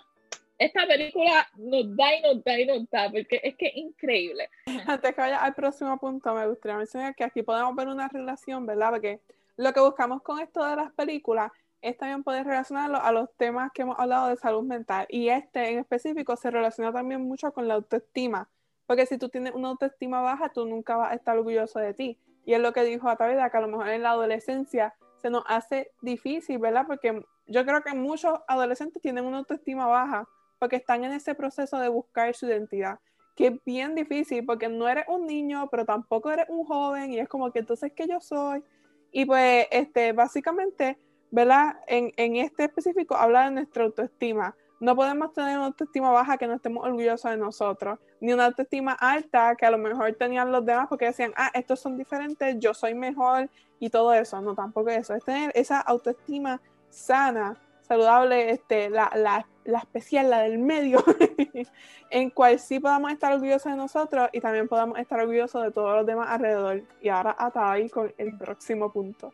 esta 0.58 0.86
película 0.88 1.48
nos 1.58 1.96
da 1.96 2.16
y 2.16 2.22
nos 2.22 2.44
da 2.44 2.60
y 2.60 2.66
nos 2.66 2.90
da, 2.90 3.10
porque 3.12 3.42
es 3.44 3.56
que 3.56 3.68
es 3.68 3.76
increíble. 3.76 4.50
Antes 4.88 5.14
que 5.14 5.22
vaya 5.22 5.44
al 5.44 5.54
próximo 5.54 5.98
punto, 5.98 6.34
me 6.34 6.48
gustaría 6.48 6.78
mencionar 6.78 7.16
que 7.16 7.24
aquí 7.24 7.42
podemos 7.42 7.76
ver 7.76 7.88
una 7.88 8.08
relación, 8.08 8.66
¿verdad? 8.66 8.92
Porque 8.92 9.20
lo 9.58 9.74
que 9.74 9.80
buscamos 9.80 10.22
con 10.22 10.40
esto 10.40 10.64
de 10.64 10.76
las 10.76 10.92
películas 10.94 11.52
es 11.82 11.98
también 11.98 12.24
poder 12.24 12.46
relacionarlo 12.46 12.98
a 12.98 13.12
los 13.12 13.30
temas 13.36 13.72
que 13.74 13.82
hemos 13.82 14.00
hablado 14.00 14.30
de 14.30 14.38
salud 14.38 14.64
mental. 14.64 15.06
Y 15.10 15.28
este 15.30 15.72
en 15.72 15.80
específico 15.80 16.36
se 16.38 16.50
relaciona 16.50 16.94
también 16.94 17.22
mucho 17.22 17.52
con 17.52 17.68
la 17.68 17.74
autoestima. 17.74 18.50
Porque 18.86 19.06
si 19.06 19.18
tú 19.18 19.30
tienes 19.30 19.54
una 19.54 19.70
autoestima 19.70 20.22
baja, 20.22 20.50
tú 20.50 20.66
nunca 20.66 20.96
vas 20.96 21.12
a 21.12 21.16
estar 21.16 21.38
orgulloso 21.38 21.80
de 21.80 21.94
ti. 21.94 22.18
Y 22.46 22.54
es 22.54 22.60
lo 22.60 22.72
que 22.74 22.84
dijo 22.84 23.10
Atavida, 23.10 23.50
que 23.50 23.58
a 23.58 23.62
lo 23.62 23.68
mejor 23.68 23.90
en 23.90 24.04
la 24.04 24.12
adolescencia 24.12 24.96
se 25.22 25.30
nos 25.30 25.44
hace 25.48 25.92
difícil, 26.02 26.58
¿verdad? 26.58 26.86
Porque 26.88 27.26
yo 27.48 27.66
creo 27.66 27.82
que 27.82 27.94
muchos 27.94 28.40
adolescentes 28.48 29.02
tienen 29.02 29.26
una 29.26 29.40
autoestima 29.40 29.86
baja 29.88 30.28
porque 30.60 30.78
están 30.78 31.04
en 31.04 31.12
ese 31.12 31.36
proceso 31.36 31.78
de 31.78 31.90
buscar 31.90 32.34
su 32.36 32.48
identidad, 32.48 33.00
que 33.36 33.48
es 33.48 33.54
bien 33.66 33.96
difícil 33.96 34.46
porque 34.46 34.70
no 34.70 34.88
eres 34.88 35.06
un 35.08 35.26
niño, 35.26 35.68
pero 35.70 35.86
tampoco 35.86 36.32
eres 36.32 36.46
un 36.50 36.66
joven 36.66 37.12
y 37.12 37.20
es 37.20 37.28
como 37.28 37.52
que 37.52 37.60
entonces, 37.60 37.92
¿qué 37.96 38.08
yo 38.08 38.20
soy? 38.22 38.64
Y 39.12 39.26
pues, 39.26 39.68
este, 39.72 40.14
básicamente, 40.14 40.98
¿verdad? 41.32 41.78
En, 41.88 42.12
en 42.18 42.38
este 42.38 42.64
específico 42.64 43.16
habla 43.16 43.46
de 43.46 43.52
nuestra 43.52 43.84
autoestima. 43.84 44.56
No 44.80 44.96
podemos 44.96 45.34
tener 45.34 45.58
una 45.58 45.68
autoestima 45.68 46.12
baja 46.12 46.38
que 46.38 46.48
no 46.48 46.56
estemos 46.56 46.86
orgullosos 46.86 47.32
de 47.32 47.38
nosotros, 47.38 48.00
ni 48.20 48.34
una 48.34 48.46
autoestima 48.46 48.94
alta 48.94 49.56
que 49.56 49.66
a 49.66 49.72
lo 49.72 49.78
mejor 49.78 50.14
tenían 50.14 50.52
los 50.52 50.66
demás 50.66 50.88
porque 50.90 51.06
decían, 51.06 51.34
ah, 51.38 51.52
estos 51.54 51.80
son 51.80 51.98
diferentes, 51.98 52.58
yo 52.60 52.74
soy 52.74 52.94
mejor 52.94 53.50
y 53.80 53.90
todo 53.90 54.14
eso. 54.14 54.42
No, 54.42 54.56
tampoco 54.56 54.90
eso. 54.90 55.14
Es 55.14 55.24
tener 55.24 55.52
esa 55.56 55.80
autoestima 55.80 56.62
sana, 56.94 57.58
saludable, 57.82 58.52
este, 58.52 58.90
la, 58.90 59.12
la, 59.16 59.46
la 59.66 59.80
especial, 59.80 60.30
la 60.30 60.42
del 60.42 60.60
medio, 60.60 61.04
en 62.10 62.30
cual 62.30 62.60
sí 62.60 62.80
podamos 62.80 63.12
estar 63.12 63.34
orgullosos 63.34 63.72
de 63.72 63.78
nosotros 63.78 64.30
y 64.32 64.40
también 64.40 64.68
podamos 64.68 65.00
estar 65.00 65.20
orgullosos 65.20 65.64
de 65.64 65.72
todos 65.72 65.96
los 65.98 66.06
demás 66.06 66.28
alrededor. 66.30 66.84
Y 67.02 67.10
ahora 67.10 67.32
hasta 67.32 67.72
ahí 67.72 67.90
con 67.90 68.14
el 68.18 68.38
próximo 68.38 68.92
punto. 68.92 69.34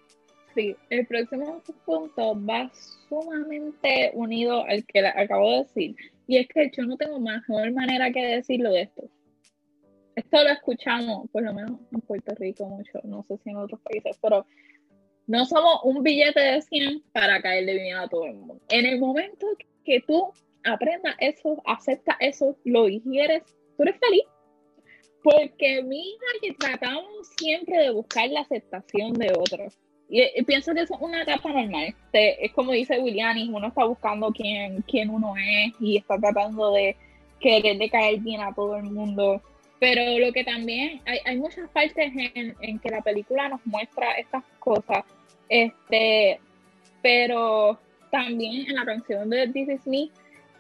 Sí, 0.56 0.76
el 0.90 1.06
próximo 1.06 1.62
punto 1.86 2.36
va 2.44 2.72
sumamente 3.08 4.12
unido 4.14 4.64
al 4.66 4.84
que 4.86 5.06
acabo 5.06 5.52
de 5.52 5.58
decir. 5.60 5.96
Y 6.28 6.38
es 6.38 6.48
que 6.48 6.72
yo 6.76 6.84
no 6.84 6.98
tengo 6.98 7.20
mejor 7.20 7.72
manera 7.72 8.12
que 8.12 8.26
decirlo 8.26 8.72
de 8.72 8.82
esto. 8.82 9.04
Esto 10.16 10.44
lo 10.44 10.50
escuchamos, 10.50 11.30
por 11.32 11.44
lo 11.44 11.54
menos 11.54 11.80
en 11.94 12.02
Puerto 12.02 12.36
Rico 12.36 12.66
mucho, 12.66 13.00
no 13.04 13.24
sé 13.24 13.38
si 13.38 13.52
en 13.52 13.58
otros 13.58 13.80
países, 13.80 14.18
pero 14.22 14.46
no 15.30 15.46
somos 15.46 15.82
un 15.84 16.02
billete 16.02 16.40
de 16.40 16.60
100 16.60 17.04
para 17.14 17.40
caerle 17.40 17.76
bien 17.76 17.98
a 17.98 18.08
todo 18.08 18.26
el 18.26 18.34
mundo. 18.34 18.60
En 18.70 18.88
el 18.88 19.00
momento 19.00 19.46
que 19.86 20.02
tú 20.02 20.34
aprendas 20.64 21.16
eso, 21.20 21.62
aceptas 21.68 22.16
eso, 22.20 22.58
lo 22.64 22.86
digieres, 22.86 23.44
tú 23.78 23.84
eres 23.84 23.98
feliz. 24.00 24.24
Porque 25.22 25.84
mira 25.84 26.26
que 26.42 26.54
tratamos 26.54 27.28
siempre 27.38 27.78
de 27.78 27.92
buscar 27.92 28.28
la 28.32 28.40
aceptación 28.40 29.14
de 29.14 29.32
otros. 29.38 29.78
Y, 30.10 30.24
pienso 30.46 30.74
que 30.74 30.82
es 30.82 30.90
una 31.00 31.22
etapa 31.22 31.54
normal. 31.54 31.94
es 32.12 32.52
como 32.54 32.72
dice 32.72 32.98
Willianis, 33.00 33.50
uno 33.50 33.68
está 33.68 33.86
buscando 33.86 34.32
quién, 34.32 34.82
quién 34.88 35.12
uno 35.12 35.36
es 35.38 35.74
y 35.80 35.98
está 35.98 36.18
tratando 36.18 36.72
de 36.72 36.96
querer 37.40 37.78
caer 37.92 38.20
bien 38.22 38.42
a 38.42 38.52
todo 38.56 38.78
el 38.78 38.86
mundo. 38.86 39.44
Pero 39.80 40.18
lo 40.18 40.34
que 40.34 40.44
también, 40.44 41.02
hay, 41.06 41.20
hay 41.24 41.38
muchas 41.38 41.70
partes 41.70 42.12
en, 42.34 42.56
en 42.60 42.80
que 42.80 42.90
la 42.90 43.02
película 43.02 43.48
nos 43.48 43.64
muestra 43.68 44.14
estas 44.14 44.44
cosas 44.58 45.06
este, 45.50 46.40
pero 47.02 47.80
también 48.12 48.68
en 48.70 48.76
la 48.76 48.86
canción 48.86 49.30
de 49.30 49.48
This 49.48 49.70
Is 49.70 49.88
Me, 49.88 50.10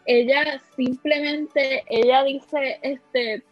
ella 0.05 0.61
simplemente, 0.75 1.83
ella 1.87 2.23
dice, 2.23 2.79
este, 2.81 3.43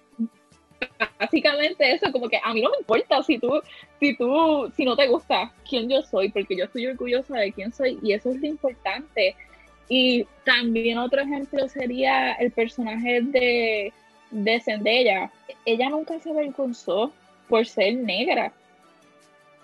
básicamente 1.19 1.91
eso, 1.91 2.11
como 2.11 2.29
que 2.29 2.39
a 2.43 2.53
mí 2.53 2.61
no 2.61 2.71
me 2.71 2.77
importa 2.79 3.21
si 3.23 3.37
tú, 3.37 3.61
si 3.99 4.15
tú, 4.15 4.71
si 4.75 4.85
no 4.85 4.95
te 4.95 5.07
gusta 5.07 5.53
quién 5.69 5.89
yo 5.89 6.01
soy, 6.01 6.29
porque 6.29 6.55
yo 6.55 6.65
estoy 6.65 6.87
orgullosa 6.87 7.37
de 7.37 7.51
quién 7.51 7.71
soy 7.71 7.99
y 8.01 8.13
eso 8.13 8.31
es 8.31 8.39
lo 8.39 8.47
importante. 8.47 9.35
Y 9.89 10.25
también 10.43 10.97
otro 10.97 11.21
ejemplo 11.21 11.67
sería 11.69 12.33
el 12.33 12.51
personaje 12.51 13.21
de, 13.21 13.93
de 14.31 14.59
Zendaya. 14.59 15.31
Ella 15.65 15.89
nunca 15.89 16.19
se 16.19 16.29
avergonzó 16.29 17.13
por 17.47 17.65
ser 17.65 17.95
negra 17.95 18.51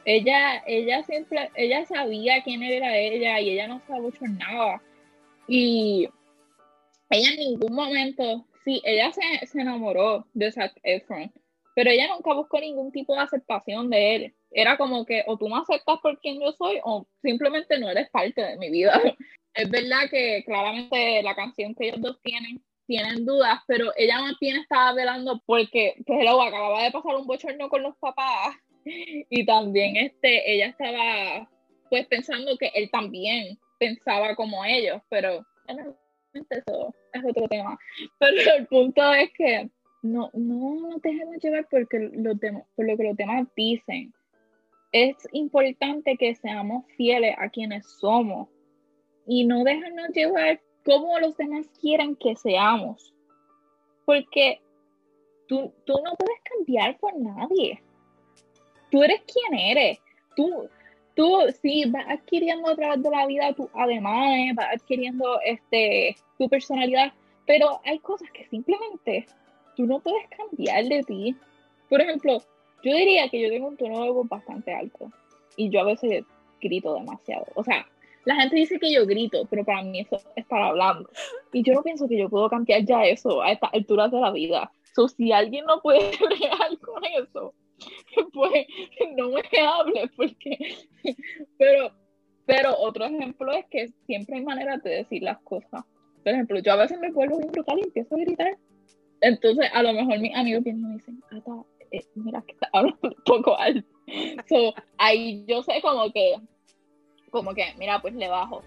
ella, 0.05 0.63
ella 0.65 1.03
siempre, 1.03 1.50
ella 1.55 1.86
sabía 1.86 2.43
quién 2.43 2.63
era 2.63 2.98
ella 2.98 3.39
y 3.39 3.51
ella 3.51 3.67
no 3.67 3.81
se 3.81 4.27
nada 4.29 4.81
Y 5.48 6.10
ella 7.10 7.29
en 7.31 7.39
ningún 7.39 7.74
momento, 7.74 8.45
sí, 8.65 8.81
ella 8.83 9.12
se, 9.12 9.45
se 9.45 9.62
enamoró 9.62 10.25
de 10.33 10.51
Zac 10.51 10.74
Efron, 10.83 11.31
pero 11.75 11.89
ella 11.89 12.07
nunca 12.07 12.33
buscó 12.33 12.60
ningún 12.60 12.91
tipo 12.91 13.13
de 13.15 13.22
aceptación 13.22 13.89
de 13.89 14.15
él. 14.15 14.36
Era 14.51 14.77
como 14.77 15.05
que 15.05 15.24
o 15.27 15.38
tú 15.38 15.50
me 15.50 15.57
aceptas 15.57 16.00
por 16.01 16.19
quien 16.19 16.39
yo 16.39 16.51
soy 16.53 16.79
o 16.83 17.07
simplemente 17.22 17.79
no 17.79 17.89
eres 17.89 18.10
parte 18.10 18.41
de 18.41 18.57
mi 18.57 18.69
vida. 18.69 18.93
es 19.53 19.69
verdad 19.69 20.10
que 20.10 20.43
claramente 20.45 21.24
la 21.24 21.36
canción 21.36 21.75
que 21.75 21.88
ellos 21.88 22.01
dos 22.01 22.22
tienen 22.22 22.63
tienen 22.86 23.25
dudas, 23.25 23.62
pero 23.65 23.93
ella 23.95 24.19
más 24.19 24.38
bien 24.41 24.57
estaba 24.57 24.93
velando 24.93 25.41
porque 25.45 25.95
luego 26.05 26.43
acababa 26.43 26.83
de 26.83 26.91
pasar 26.91 27.15
un 27.15 27.25
bochorno 27.25 27.69
con 27.69 27.81
los 27.81 27.95
papás 27.95 28.57
y 28.86 29.46
también 29.46 29.96
este, 29.96 30.52
ella 30.54 30.68
estaba 30.68 31.50
pues 31.90 32.08
pensando 32.08 32.58
que 32.58 32.72
él 32.74 32.90
también 32.92 33.58
pensaba 33.78 34.36
como 34.36 34.66
ellos, 34.66 35.02
pero 35.10 35.46
eso 35.68 35.96
es 37.13 37.24
otro 37.24 37.48
tema. 37.48 37.78
Pero 38.20 38.56
el 38.58 38.68
punto 38.68 39.13
es 39.13 39.32
que 39.34 39.70
no, 40.02 40.30
no 40.34 40.90
nos 40.90 41.02
dejemos 41.02 41.38
llevar 41.42 41.68
porque 41.70 42.10
por 42.75 42.86
lo 42.86 42.98
que 42.98 43.04
los 43.04 43.16
demás 43.16 43.48
dicen. 43.56 44.13
Es 44.92 45.16
importante 45.32 46.18
que 46.18 46.36
seamos 46.36 46.86
fieles 46.98 47.36
a 47.40 47.50
quienes 47.50 47.86
somos 48.00 48.50
y 49.25 49.44
no 49.46 49.63
dejarnos 49.63 50.10
llevar 50.10 50.62
como 50.86 51.20
los 51.20 51.36
demás 51.38 51.68
quieren 51.80 52.16
que 52.16 52.36
seamos. 52.36 53.13
Porque 54.06 54.62
tú, 55.48 55.74
tú 55.86 55.94
no 56.04 56.16
puedes 56.16 56.42
cambiar 56.44 56.98
por 56.98 57.16
nadie 57.16 57.82
tú 58.94 59.02
eres 59.02 59.22
quien 59.22 59.60
eres. 59.60 60.00
Tú, 60.36 60.70
tú 61.16 61.40
sí 61.64 61.86
vas 61.88 62.06
adquiriendo 62.08 62.70
a 62.70 62.76
través 62.76 63.02
de 63.02 63.10
la 63.10 63.26
vida 63.26 63.52
tu 63.54 63.68
además, 63.74 64.54
vas 64.54 64.68
adquiriendo 64.76 65.40
este, 65.44 66.16
tu 66.38 66.48
personalidad, 66.48 67.12
pero 67.48 67.82
hay 67.86 67.98
cosas 68.00 68.30
que 68.32 68.46
simplemente 68.46 69.26
tú 69.76 69.88
no 69.88 70.00
puedes 70.00 70.28
cambiar 70.30 70.86
de 70.86 71.02
ti. 71.02 71.36
Por 71.90 72.02
ejemplo, 72.02 72.38
yo 72.84 72.96
diría 72.96 73.28
que 73.30 73.42
yo 73.42 73.50
tengo 73.50 73.70
un 73.70 73.78
tono 73.78 74.04
de 74.04 74.12
voz 74.12 74.30
bastante 74.30 74.72
alto 74.72 75.12
y 75.58 75.72
yo 75.72 75.82
a 75.82 75.86
veces 75.86 76.24
grito 76.62 76.94
demasiado. 76.94 77.48
O 77.56 77.64
sea, 77.64 77.88
la 78.26 78.36
gente 78.36 78.58
dice 78.58 78.80
que 78.80 78.94
yo 78.94 79.08
grito, 79.08 79.48
pero 79.50 79.66
para 79.66 79.82
mí 79.82 80.02
eso 80.02 80.18
es 80.36 80.46
para 80.46 80.68
hablando. 80.68 81.10
Y 81.52 81.64
yo 81.64 81.74
no 81.74 81.82
pienso 81.82 82.08
que 82.08 82.20
yo 82.20 82.30
puedo 82.30 82.48
cambiar 82.48 82.84
ya 82.84 83.06
eso 83.06 83.42
a 83.42 83.52
estas 83.52 83.74
alturas 83.74 84.12
de 84.12 84.20
la 84.20 84.30
vida. 84.30 84.72
So, 84.96 85.08
si 85.08 85.32
alguien 85.32 85.66
no 85.66 85.82
puede 85.82 86.12
bregar 86.20 86.78
con 86.78 87.04
eso, 87.06 87.56
pues 88.34 88.68
no 89.15 89.30
me 89.30 89.60
hables 89.60 90.10
porque 90.15 90.58
pero 91.58 91.92
pero 92.46 92.77
otro 92.77 93.06
ejemplo 93.06 93.51
es 93.53 93.65
que 93.68 93.88
siempre 94.06 94.38
hay 94.38 94.44
maneras 94.44 94.84
de 94.84 94.98
decir 94.98 95.24
las 95.24 95.39
cosas. 95.44 95.86
Por 96.24 96.34
ejemplo 96.34 96.60
yo 96.60 96.74
a 96.74 96.77
veces 96.77 97.00
me 97.00 97.12
vuelvo 97.12 97.38
bien 97.38 97.51
brutal 97.51 97.80
y 97.80 97.84
empiezo 97.84 98.15
a 98.15 98.20
gritar. 98.20 98.58
Entonces 99.22 99.70
a 99.74 99.82
lo 99.82 99.94
mejor 99.94 100.20
mis 100.20 100.36
amigos 100.36 100.63
me 100.65 100.94
dicen 100.94 101.22
eh, 101.94 102.06
mira 102.15 102.44
que 102.46 102.53
está 102.53 102.70
hablando 102.74 103.00
un 103.03 103.24
poco 103.24 103.58
alto 103.58 103.88
so, 104.50 104.74
ahí 104.98 105.46
yo 105.48 105.62
sé 105.62 105.80
como 105.82 106.12
que 106.12 106.36
como 107.30 107.53
que 107.53 107.65
mira 107.77 108.01
pues 108.01 108.15
le 108.15 108.27
bajo 108.27 108.63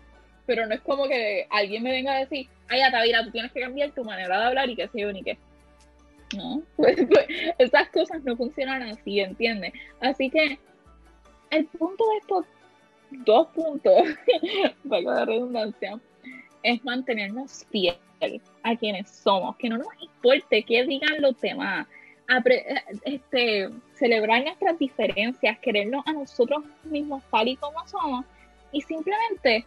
pero 0.46 0.64
no 0.66 0.75
es 0.75 0.80
como 0.82 1.08
que 1.08 1.46
alguien 1.50 1.82
me 1.82 1.90
venga 1.90 2.14
a 2.14 2.20
decir 2.20 2.48
ay 2.68 2.82
Atavira 2.82 3.25
tú 3.25 3.32
tienes 3.32 3.50
que 3.50 3.60
cambiar 3.60 3.90
tu 3.90 4.04
manera 4.04 4.38
de 4.38 4.46
hablar 4.46 4.70
y 4.70 4.76
qué 4.76 4.86
sé 4.88 5.00
yo 5.00 5.12
ni 5.12 5.25
qué 5.25 5.38
No, 6.35 6.62
pues, 6.76 6.97
pues, 6.97 7.26
esas 7.59 7.88
cosas 7.90 8.23
no 8.25 8.37
funcionan 8.37 8.83
así, 8.83 9.21
¿entiendes? 9.21 9.73
Así 10.00 10.30
que 10.30 10.59
el 11.50 11.66
punto 11.66 12.04
de 12.11 12.18
estos 12.18 12.47
dos 13.25 13.47
puntos, 13.49 13.92
para 14.88 15.02
la 15.02 15.25
redundancia, 15.25 16.00
es 16.62 16.85
mantenernos 16.85 17.64
fieles 17.71 18.42
a 18.62 18.76
quienes 18.76 19.09
somos, 19.09 19.56
que 19.56 19.68
no 19.68 19.78
nos 19.78 20.02
importe 20.02 20.64
qué 20.64 20.85
digan 20.85 21.21
los 21.21 21.40
demás, 21.40 21.87
este, 23.04 23.71
celebrar 23.95 24.42
nuestras 24.42 24.76
diferencias, 24.78 25.59
querernos 25.61 26.04
a 26.06 26.12
nosotros 26.12 26.64
mismos 26.85 27.23
tal 27.30 27.47
y 27.47 27.56
como 27.56 27.87
somos, 27.87 28.25
y 28.73 28.80
simplemente 28.80 29.64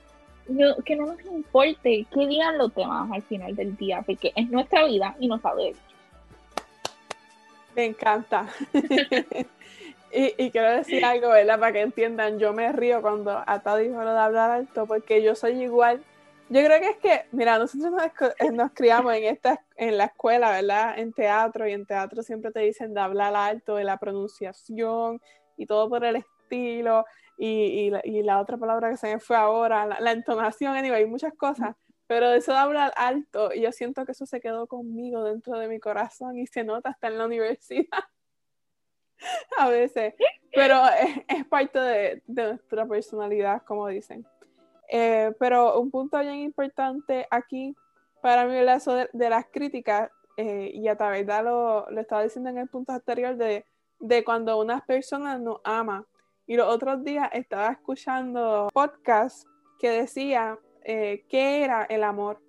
que 0.83 0.95
no 0.95 1.05
nos 1.05 1.23
importe 1.25 2.05
qué 2.11 2.27
digan 2.27 2.57
los 2.57 2.73
demás 2.73 3.09
al 3.11 3.21
final 3.21 3.55
del 3.55 3.77
día, 3.77 4.01
porque 4.01 4.33
es 4.35 4.49
nuestra 4.49 4.85
vida 4.85 5.15
y 5.19 5.27
nos 5.27 5.41
sabe 5.41 5.75
Me 7.79 7.85
encanta. 7.85 8.45
y, 10.11 10.51
quiero 10.51 10.69
decir 10.69 11.05
algo, 11.05 11.29
¿verdad? 11.29 11.57
Para 11.57 11.71
que 11.71 11.79
entiendan, 11.79 12.37
yo 12.37 12.51
me 12.51 12.69
río 12.73 13.01
cuando 13.01 13.41
Ata 13.47 13.77
dijo 13.77 14.03
lo 14.03 14.11
de 14.11 14.19
hablar 14.19 14.51
alto, 14.51 14.85
porque 14.85 15.23
yo 15.23 15.33
soy 15.33 15.63
igual. 15.63 16.03
Yo 16.49 16.61
creo 16.61 16.81
que 16.81 16.89
es 16.89 16.97
que, 16.97 17.21
mira, 17.31 17.57
nosotros 17.57 17.93
nos, 17.93 18.51
nos, 18.51 18.71
criamos 18.73 19.13
en 19.13 19.23
esta, 19.23 19.63
en 19.77 19.97
la 19.97 20.05
escuela, 20.05 20.51
¿verdad? 20.51 20.99
En 20.99 21.13
teatro, 21.13 21.69
y 21.69 21.71
en 21.71 21.85
teatro 21.85 22.21
siempre 22.21 22.51
te 22.51 22.59
dicen 22.59 22.93
de 22.93 22.99
hablar 22.99 23.33
alto, 23.33 23.77
de 23.77 23.85
la 23.85 23.95
pronunciación 23.95 25.21
y 25.55 25.65
todo 25.65 25.87
por 25.87 26.03
el 26.03 26.17
estilo 26.17 27.05
y, 27.37 27.93
y, 28.03 28.23
la, 28.23 28.41
otra 28.41 28.57
palabra 28.57 28.89
que 28.89 28.97
se 28.97 29.13
me 29.13 29.19
fue 29.21 29.37
ahora, 29.37 29.85
la, 29.85 30.11
entonación, 30.11 30.75
anyway, 30.75 31.05
muchas 31.05 31.33
cosas. 31.33 31.77
Pero 32.09 32.31
eso 32.31 32.53
de 32.53 32.57
hablar 32.57 32.91
alto, 32.95 33.53
y 33.53 33.61
yo 33.61 33.71
siento 33.71 34.03
que 34.03 34.13
eso 34.13 34.25
se 34.25 34.41
quedó 34.41 34.65
conmigo 34.65 35.23
dentro 35.23 35.59
de 35.59 35.67
mi 35.67 35.79
corazón 35.79 36.39
y 36.39 36.47
se 36.47 36.63
nota 36.63 36.89
hasta 36.89 37.05
en 37.05 37.19
la 37.19 37.27
universidad. 37.27 37.85
a 39.59 39.69
veces. 39.69 40.15
Pero 40.51 40.81
es, 41.27 41.45
parte 41.45 41.77
de, 41.77 42.23
nuestra 42.25 42.87
personalidad, 42.87 43.61
como 43.61 43.87
dicen. 43.87 44.25
Eh, 44.89 45.31
pero 45.37 45.79
un 45.79 45.91
punto 45.91 46.17
bien 46.17 46.37
importante 46.37 47.27
aquí 47.29 47.75
para 48.23 48.47
mí 48.47 48.57
es 48.57 48.67
eso 48.67 48.95
de, 48.95 49.29
las 49.29 49.45
críticas, 49.45 50.09
eh, 50.35 50.71
y 50.73 50.87
a 50.87 50.95
través 50.95 51.27
de 51.27 51.43
lo, 51.43 51.91
lo 51.91 52.01
estaba 52.01 52.23
diciendo 52.23 52.49
en 52.49 52.57
el 52.57 52.69
punto 52.69 52.91
anterior, 52.91 53.35
de, 53.35 53.67
de 53.99 54.23
cuando 54.23 54.59
una 54.59 54.83
persona 54.83 55.37
nos 55.37 55.61
ama 55.63 56.07
y 56.47 56.55
los 56.55 56.73
otros 56.73 57.03
días 57.03 57.29
estaba 57.33 57.67
escuchando 57.67 58.67
podcast 58.73 59.47
que 59.77 59.91
decía 59.91 60.57
eh, 60.83 61.25
qué 61.29 61.63
era 61.63 61.83
el 61.83 62.03
amor. 62.03 62.41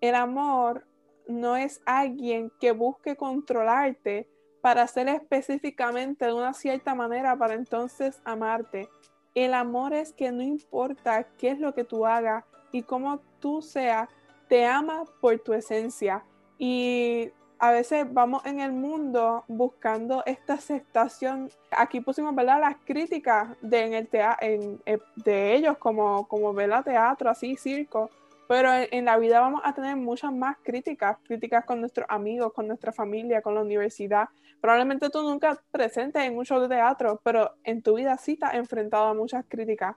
El 0.00 0.14
amor 0.14 0.86
no 1.26 1.56
es 1.56 1.80
alguien 1.86 2.50
que 2.60 2.72
busque 2.72 3.16
controlarte 3.16 4.28
para 4.60 4.82
hacer 4.82 5.08
específicamente 5.08 6.26
de 6.26 6.32
una 6.32 6.52
cierta 6.52 6.94
manera 6.94 7.36
para 7.36 7.54
entonces 7.54 8.20
amarte. 8.24 8.88
El 9.34 9.54
amor 9.54 9.92
es 9.92 10.12
que 10.12 10.32
no 10.32 10.42
importa 10.42 11.24
qué 11.38 11.50
es 11.50 11.58
lo 11.58 11.74
que 11.74 11.84
tú 11.84 12.04
hagas 12.06 12.44
y 12.72 12.82
cómo 12.82 13.20
tú 13.38 13.62
seas, 13.62 14.08
te 14.48 14.66
ama 14.66 15.04
por 15.20 15.38
tu 15.38 15.52
esencia. 15.52 16.24
Y 16.58 17.30
a 17.60 17.72
veces 17.72 18.06
vamos 18.10 18.44
en 18.46 18.60
el 18.60 18.72
mundo 18.72 19.44
buscando 19.46 20.22
esta 20.24 20.54
aceptación. 20.54 21.50
Aquí 21.70 22.00
pusimos 22.00 22.34
¿verdad? 22.34 22.58
las 22.58 22.76
críticas 22.86 23.50
de, 23.60 23.82
en 23.82 23.94
el 23.94 24.08
eh, 24.86 24.98
de 25.16 25.54
ellos 25.54 25.76
como, 25.76 26.26
como 26.26 26.54
¿verdad? 26.54 26.82
teatro, 26.82 27.28
así, 27.28 27.56
circo. 27.56 28.10
Pero 28.48 28.70
en, 28.72 29.04
la 29.04 29.18
vida 29.18 29.40
vamos 29.40 29.60
a 29.62 29.74
tener 29.74 29.94
muchas 29.94 30.32
más 30.32 30.56
críticas, 30.62 31.18
críticas 31.22 31.66
con 31.66 31.80
nuestros 31.80 32.06
amigos, 32.08 32.52
con 32.54 32.66
nuestra 32.66 32.92
familia, 32.92 33.42
con 33.42 33.54
la 33.54 33.60
universidad. 33.60 34.28
Probablemente 34.60 35.10
tú 35.10 35.22
nunca 35.22 35.60
presentes 35.70 36.22
en 36.22 36.36
un 36.36 36.44
show 36.46 36.60
de 36.60 36.68
teatro, 36.68 37.20
pero 37.22 37.52
en 37.62 37.82
tu 37.82 37.94
vida 37.94 38.16
sí 38.16 38.36
te 38.36 38.46
has 38.46 38.54
enfrentado 38.54 39.04
a 39.04 39.14
muchas 39.14 39.44
críticas 39.46 39.96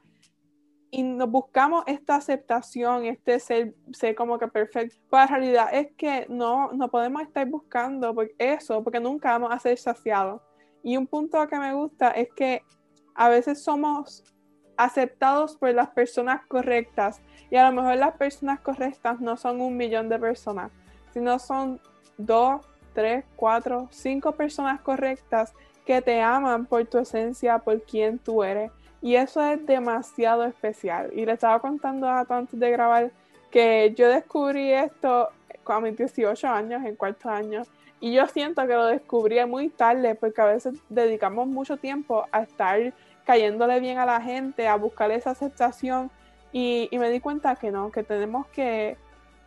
y 0.93 1.01
nos 1.01 1.27
buscamos 1.27 1.83
esta 1.87 2.17
aceptación, 2.17 3.05
este 3.05 3.39
ser, 3.39 3.73
ser 3.93 4.13
como 4.13 4.37
que 4.37 4.47
perfecto. 4.47 4.95
Pues 5.09 5.21
la 5.21 5.25
realidad 5.25 5.69
es 5.73 5.87
que 5.97 6.27
no, 6.29 6.71
no 6.71 6.87
podemos 6.91 7.23
estar 7.23 7.47
buscando 7.49 8.15
eso, 8.37 8.83
porque 8.83 8.99
nunca 8.99 9.31
vamos 9.31 9.51
a 9.51 9.57
ser 9.57 9.75
saciados. 9.79 10.39
Y 10.83 10.95
un 10.95 11.07
punto 11.07 11.47
que 11.47 11.57
me 11.57 11.73
gusta 11.73 12.11
es 12.11 12.31
que 12.35 12.61
a 13.15 13.27
veces 13.27 13.63
somos 13.63 14.23
aceptados 14.77 15.57
por 15.57 15.73
las 15.73 15.89
personas 15.89 16.45
correctas 16.45 17.23
y 17.49 17.55
a 17.55 17.67
lo 17.67 17.81
mejor 17.81 17.97
las 17.97 18.15
personas 18.15 18.59
correctas 18.59 19.19
no 19.19 19.35
son 19.35 19.61
un 19.61 19.75
millón 19.75 20.09
de 20.09 20.19
personas, 20.19 20.71
sino 21.11 21.39
son 21.39 21.81
dos, 22.19 22.63
tres, 22.93 23.25
cuatro, 23.35 23.87
cinco 23.89 24.33
personas 24.33 24.79
correctas 24.81 25.55
que 25.87 26.03
te 26.03 26.21
aman 26.21 26.67
por 26.67 26.85
tu 26.85 26.99
esencia, 26.99 27.57
por 27.57 27.81
quien 27.81 28.19
tú 28.19 28.43
eres 28.43 28.71
y 29.03 29.17
eso 29.17 29.43
es 29.43 29.63
demasiado 29.65 30.45
especial. 30.45 31.11
Y 31.13 31.25
le 31.25 31.33
estaba 31.33 31.59
contando 31.59 32.07
a 32.07 32.25
antes 32.29 32.57
de 32.57 32.71
grabar 32.71 33.11
que 33.51 33.93
yo 33.97 34.07
descubrí 34.07 34.71
esto 34.71 35.29
a 35.65 35.79
mis 35.81 35.97
18 35.97 36.47
años, 36.47 36.85
en 36.85 36.95
cuarto 36.95 37.29
año. 37.29 37.63
Y 37.99 38.13
yo 38.13 38.25
siento 38.27 38.65
que 38.65 38.73
lo 38.73 38.85
descubrí 38.85 39.45
muy 39.45 39.67
tarde 39.67 40.15
porque 40.15 40.41
a 40.41 40.45
veces 40.45 40.75
dedicamos 40.87 41.47
mucho 41.47 41.75
tiempo 41.75 42.25
a 42.31 42.43
estar 42.43 42.93
cayéndole 43.25 43.81
bien 43.81 43.97
a 43.97 44.05
la 44.05 44.21
gente, 44.21 44.69
a 44.69 44.77
buscar 44.77 45.11
esa 45.11 45.31
aceptación. 45.31 46.09
Y, 46.53 46.87
me 46.93 47.09
di 47.09 47.19
cuenta 47.19 47.57
que 47.57 47.71
no, 47.71 47.91
que 47.91 48.03
tenemos 48.03 48.47
que, 48.47 48.95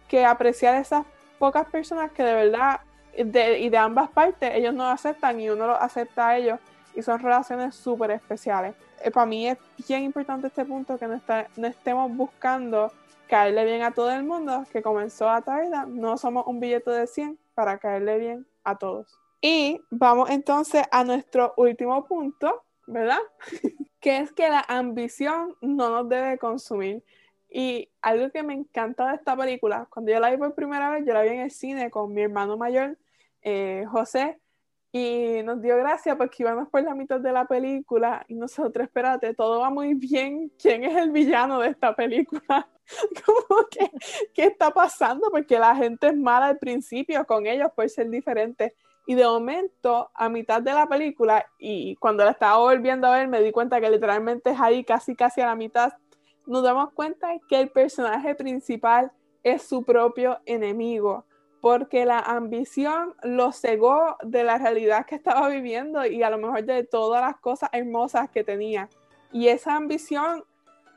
que 0.07 0.27
apreciar 0.27 0.75
esas 0.75 1.07
pocas 1.38 1.66
personas 1.71 2.11
que 2.11 2.23
de 2.23 2.35
verdad, 2.35 2.81
y 3.16 3.71
de 3.71 3.79
ambas 3.79 4.11
partes, 4.11 4.55
ellos 4.55 4.75
no 4.75 4.87
aceptan 4.87 5.40
y 5.40 5.49
uno 5.49 5.66
lo 5.66 5.81
acepta 5.81 6.29
a 6.29 6.37
ellos. 6.37 6.61
Y 6.96 7.02
son 7.02 7.20
relaciones 7.20 7.76
súper 7.76 8.11
especiales. 8.11 8.74
Eh, 9.02 9.11
para 9.11 9.26
mí 9.26 9.48
es 9.48 9.59
bien 9.87 10.02
importante 10.02 10.48
este 10.48 10.64
punto 10.64 10.98
que 10.98 11.06
no, 11.06 11.20
no 11.56 11.66
estemos 11.66 12.11
buscando 12.16 12.90
caerle 13.28 13.64
bien 13.64 13.82
a 13.82 13.92
todo 13.92 14.11
el 14.11 14.24
mundo, 14.24 14.64
que 14.72 14.82
comenzó 14.82 15.28
a 15.28 15.42
Taida, 15.42 15.87
no 15.87 16.16
somos 16.16 16.46
un 16.46 16.61
billete 16.61 16.90
de 16.90 17.06
100 17.06 17.38
para 17.54 17.78
caerle 17.78 18.18
bien 18.18 18.46
a 18.64 18.76
todos. 18.76 19.18
Y 19.40 19.80
vamos 19.90 20.30
entonces 20.30 20.85
a 20.90 21.04
nuestro 21.04 21.54
último 21.56 22.04
punto, 22.06 22.64
¿verdad? 22.87 23.18
que 24.00 24.18
es 24.18 24.32
que 24.32 24.48
la 24.48 24.64
ambición 24.68 25.54
no 25.61 25.90
nos 25.90 26.09
debe 26.09 26.38
consumir. 26.38 27.04
Y 27.48 27.88
algo 28.02 28.30
que 28.30 28.42
me 28.42 28.54
encanta 28.54 29.09
de 29.09 29.16
esta 29.16 29.37
película, 29.37 29.87
cuando 29.90 30.12
yo 30.12 30.20
la 30.20 30.30
vi 30.30 30.37
por 30.37 30.54
primera 30.54 30.90
vez, 30.90 31.04
yo 31.06 31.12
la 31.12 31.22
vi 31.22 31.28
en 31.30 31.40
el 31.40 31.50
cine 31.50 31.90
con 31.90 32.12
mi 32.12 32.22
hermano 32.22 32.56
mayor, 32.56 32.98
eh, 33.42 33.85
José, 33.88 34.38
y 34.98 35.42
nos 35.42 35.61
dio 35.61 35.76
gracia 35.76 36.16
porque 36.16 36.42
íbamos 36.42 36.70
por 36.70 36.82
la 36.82 36.94
mitad 36.94 37.20
de 37.20 37.30
la 37.30 37.44
película 37.44 38.24
y 38.28 38.35
nosotros, 38.35 38.87
espérate, 38.87 39.35
todo 39.35 39.61
va 39.61 39.68
muy 39.68 39.92
bien. 39.92 40.50
¿Quién 40.59 40.85
es 40.85 40.96
el 40.96 41.11
villano 41.11 41.61
de 41.61 41.68
esta 41.68 41.94
película? 41.94 42.68
Que, 43.70 43.90
¿qué 44.32 44.44
está 44.44 44.70
pasando? 44.70 45.28
Porque 45.30 45.59
la 45.59 45.74
gente 45.74 46.06
es 46.06 46.16
mala 46.16 46.46
al 46.46 46.59
principio 46.59 47.26
con 47.26 47.44
ellos 47.44 47.68
por 47.74 47.90
ser 47.90 48.09
diferentes. 48.09 48.72
Y 49.06 49.16
de 49.16 49.24
momento, 49.24 50.09
a 50.14 50.28
mitad 50.28 50.62
de 50.62 50.72
la 50.72 50.88
película, 50.88 51.44
y 51.59 51.96
cuando 51.96 52.24
la 52.24 52.30
estaba 52.30 52.59
volviendo 52.59 53.09
a 53.09 53.18
ver, 53.18 53.26
me 53.26 53.42
di 53.42 53.50
cuenta 53.50 53.80
que 53.80 53.90
literalmente 53.90 54.50
es 54.50 54.61
ahí, 54.61 54.85
casi, 54.85 55.16
casi 55.16 55.40
a 55.40 55.46
la 55.46 55.56
mitad, 55.56 55.94
nos 56.46 56.62
damos 56.62 56.92
cuenta 56.92 57.28
que 57.48 57.59
el 57.59 57.70
personaje 57.70 58.37
principal 58.37 59.11
es 59.42 59.62
su 59.62 59.85
propio 59.85 60.38
enemigo 60.46 61.26
porque 61.61 62.05
la 62.05 62.19
ambición 62.19 63.14
lo 63.23 63.53
cegó 63.53 64.16
de 64.23 64.45
la 64.45 64.59
realidad 64.59 65.07
que 65.07 65.14
estaba 65.14 65.49
viviendo 65.49 66.05
y 66.07 66.23
a 66.23 66.31
lo 66.31 66.38
mejor 66.38 66.64
de 66.64 66.85
todas 66.85 67.23
las 67.23 67.37
cosas 67.40 67.71
hermosas 67.73 68.31
que 68.31 68.45
tenía. 68.45 68.88
Y 69.33 69.49
esa 69.49 69.75
ambición, 69.75 70.45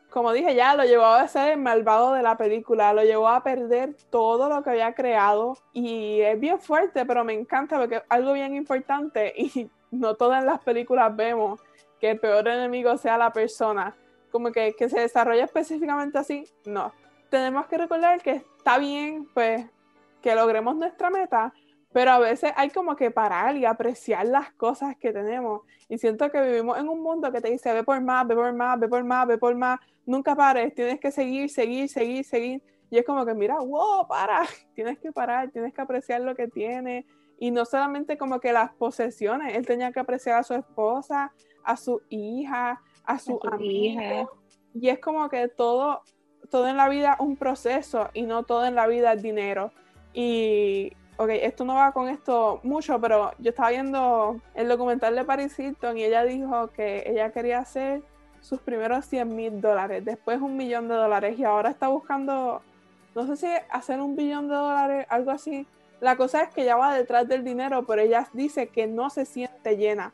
como 0.10 0.32
dije 0.32 0.56
ya, 0.56 0.76
lo 0.76 0.84
llevó 0.84 1.06
a 1.06 1.28
ser 1.28 1.54
el 1.54 1.60
malvado 1.60 2.14
de 2.14 2.24
la 2.24 2.38
película, 2.38 2.94
lo 2.94 3.04
llevó 3.04 3.30
a 3.30 3.44
perder 3.44 3.96
todo 4.10 4.50
lo 4.50 4.64
que 4.64 4.72
había 4.72 4.94
creado 4.94 5.58
y 5.74 6.22
es 6.22 6.40
bien 6.40 6.60
fuerte, 6.60 7.06
pero 7.06 7.24
me 7.24 7.34
encanta 7.34 7.78
porque 7.78 7.98
es 7.98 8.04
algo 8.10 8.34
bien 8.34 8.54
importante 8.54 9.34
y 9.36 9.70
no 9.92 10.16
todas 10.16 10.44
las 10.44 10.60
películas 10.60 11.16
vemos 11.16 11.60
que 12.00 12.12
el 12.12 12.20
peor 12.20 12.48
enemigo 12.48 12.96
sea 12.98 13.18
la 13.18 13.34
persona, 13.34 13.96
como 14.32 14.52
que, 14.52 14.74
que 14.74 14.88
se 14.90 15.00
desarrolla 15.00 15.46
específicamente 15.46 16.18
así, 16.18 16.46
no. 16.66 16.94
Tenemos 17.30 17.68
que 17.68 17.78
recordar 17.78 18.22
que 18.22 18.44
está 18.58 18.78
bien, 18.78 19.28
pues 19.34 19.66
que 20.22 20.36
logremos 20.36 20.76
nuestra 20.76 21.10
meta, 21.10 21.54
pero 21.92 22.12
a 22.12 22.20
veces 22.20 22.52
hay 22.56 22.70
como 22.70 22.96
que 22.96 23.10
parar 23.10 23.56
y 23.58 23.66
apreciar 23.66 24.28
las 24.28 24.52
cosas 24.54 24.96
que 24.98 25.12
tenemos. 25.12 25.62
Y 25.88 25.98
siento 25.98 26.30
que 26.32 26.42
vivimos 26.42 26.78
en 26.78 26.88
un 26.88 27.02
mundo 27.02 27.32
que 27.32 27.42
te 27.42 27.50
dice, 27.50 27.74
ve 27.74 27.84
por 27.84 28.00
más, 28.02 28.28
ve 28.28 28.36
por 28.36 28.54
más, 28.54 28.80
ve 28.80 28.88
por 28.88 29.04
más, 29.04 29.28
ve 29.28 29.38
por 29.38 29.56
más, 29.56 29.80
nunca 30.06 30.36
pares, 30.36 30.74
tienes 30.76 31.00
que 31.00 31.12
seguir, 31.12 31.50
seguir, 31.50 31.90
seguir, 31.90 32.24
seguir. 32.24 32.62
Y 32.92 32.98
es 32.98 33.06
como 33.06 33.26
que, 33.26 33.34
mira, 33.34 33.60
wow, 33.60 34.08
para, 34.08 34.42
tienes 34.76 35.00
que 35.00 35.12
parar, 35.12 35.50
tienes 35.52 35.74
que 35.74 35.82
apreciar 35.82 36.22
lo 36.22 36.36
que 36.36 36.48
tiene. 36.48 37.06
Y 37.40 37.52
no 37.52 37.66
solamente 37.66 38.18
como 38.18 38.40
que 38.40 38.52
las 38.52 38.72
posesiones, 38.74 39.56
él 39.56 39.66
tenía 39.66 39.92
que 39.92 40.00
apreciar 40.00 40.40
a 40.40 40.44
su 40.44 40.54
esposa, 40.54 41.32
a 41.64 41.78
su 41.78 42.02
hija, 42.10 42.82
a 43.04 43.18
su 43.18 43.40
amiga. 43.44 44.28
Y 44.74 44.90
es 44.90 45.00
como 45.00 45.30
que 45.30 45.48
todo, 45.48 46.04
todo 46.52 46.68
en 46.68 46.78
la 46.78 46.90
vida 46.90 47.14
es 47.14 47.20
un 47.20 47.38
proceso 47.38 48.10
y 48.14 48.24
no 48.24 48.44
todo 48.44 48.66
en 48.66 48.76
la 48.76 48.88
vida 48.88 49.14
es 49.14 49.22
dinero. 49.22 49.72
Y, 50.14 50.94
ok, 51.18 51.30
esto 51.30 51.66
no 51.66 51.76
va 51.76 51.92
con 51.92 52.10
esto 52.10 52.60
mucho, 52.64 53.00
pero 53.00 53.32
yo 53.40 53.50
estaba 53.50 53.70
viendo 53.70 54.40
el 54.56 54.68
documental 54.68 55.16
de 55.16 55.26
Paris 55.26 55.58
Hilton 55.58 55.98
y 55.98 56.04
ella 56.04 56.24
dijo 56.24 56.68
que 56.72 57.04
ella 57.06 57.32
quería 57.32 57.60
hacer 57.60 58.02
sus 58.42 58.60
primeros 58.62 59.06
100 59.06 59.36
mil 59.36 59.62
dólares, 59.62 60.04
después 60.06 60.42
un 60.42 60.56
millón 60.56 60.88
de 60.88 60.96
dólares 60.96 61.38
y 61.38 61.44
ahora 61.44 61.70
está 61.70 61.88
buscando, 61.90 62.62
no 63.16 63.28
sé 63.28 63.36
si 63.36 63.48
hacer 63.70 64.00
un 64.00 64.16
billón 64.16 64.48
de 64.48 64.56
dólares, 64.56 65.06
algo 65.10 65.32
así. 65.32 65.68
La 66.00 66.16
cosa 66.16 66.44
es 66.44 66.50
que 66.50 66.62
ella 66.62 66.78
va 66.78 66.94
detrás 66.94 67.28
del 67.28 67.44
dinero, 67.44 67.86
pero 67.86 68.02
ella 68.02 68.28
dice 68.34 68.68
que 68.68 68.88
no 68.88 69.10
se 69.10 69.26
siente 69.26 69.76
llena. 69.76 70.14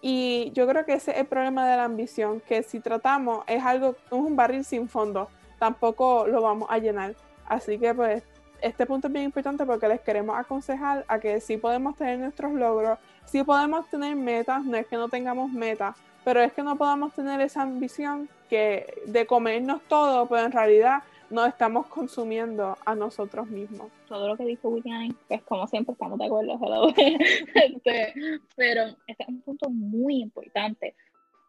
Y 0.00 0.50
yo 0.54 0.66
creo 0.66 0.86
que 0.86 0.94
ese 0.94 1.10
es 1.10 1.18
el 1.18 1.26
problema 1.26 1.68
de 1.68 1.76
la 1.76 1.84
ambición, 1.84 2.40
que 2.40 2.62
si 2.62 2.80
tratamos 2.80 3.44
es 3.46 3.62
algo, 3.62 3.96
es 4.06 4.12
un 4.12 4.36
barril 4.36 4.64
sin 4.64 4.88
fondo, 4.88 5.28
tampoco 5.58 6.26
lo 6.26 6.40
vamos 6.40 6.68
a 6.70 6.78
llenar. 6.78 7.14
Así 7.46 7.78
que 7.78 7.94
pues 7.94 8.22
este 8.66 8.86
punto 8.86 9.06
es 9.06 9.12
bien 9.12 9.26
importante 9.26 9.64
porque 9.64 9.88
les 9.88 10.00
queremos 10.00 10.36
aconsejar 10.36 11.04
a 11.08 11.18
que 11.18 11.40
sí 11.40 11.56
podemos 11.56 11.96
tener 11.96 12.18
nuestros 12.18 12.52
logros, 12.52 12.98
sí 13.24 13.42
podemos 13.42 13.88
tener 13.88 14.16
metas, 14.16 14.64
no 14.64 14.76
es 14.76 14.86
que 14.86 14.96
no 14.96 15.08
tengamos 15.08 15.50
metas, 15.50 15.96
pero 16.24 16.40
es 16.40 16.52
que 16.52 16.62
no 16.62 16.76
podamos 16.76 17.14
tener 17.14 17.40
esa 17.40 17.62
ambición 17.62 18.28
que 18.50 19.02
de 19.06 19.26
comernos 19.26 19.82
todo, 19.88 20.26
pero 20.28 20.46
en 20.46 20.52
realidad 20.52 21.02
no 21.30 21.44
estamos 21.44 21.86
consumiendo 21.86 22.76
a 22.84 22.94
nosotros 22.94 23.48
mismos. 23.48 23.90
Todo 24.08 24.28
lo 24.28 24.36
que 24.36 24.44
dijo 24.44 24.68
William, 24.68 25.16
pues 25.28 25.42
como 25.42 25.66
siempre 25.66 25.92
estamos 25.92 26.18
de 26.18 26.26
acuerdo, 26.26 26.58
este, 26.96 28.14
pero 28.56 28.82
este 29.06 29.22
es 29.22 29.28
un 29.28 29.40
punto 29.40 29.70
muy 29.70 30.20
importante, 30.22 30.94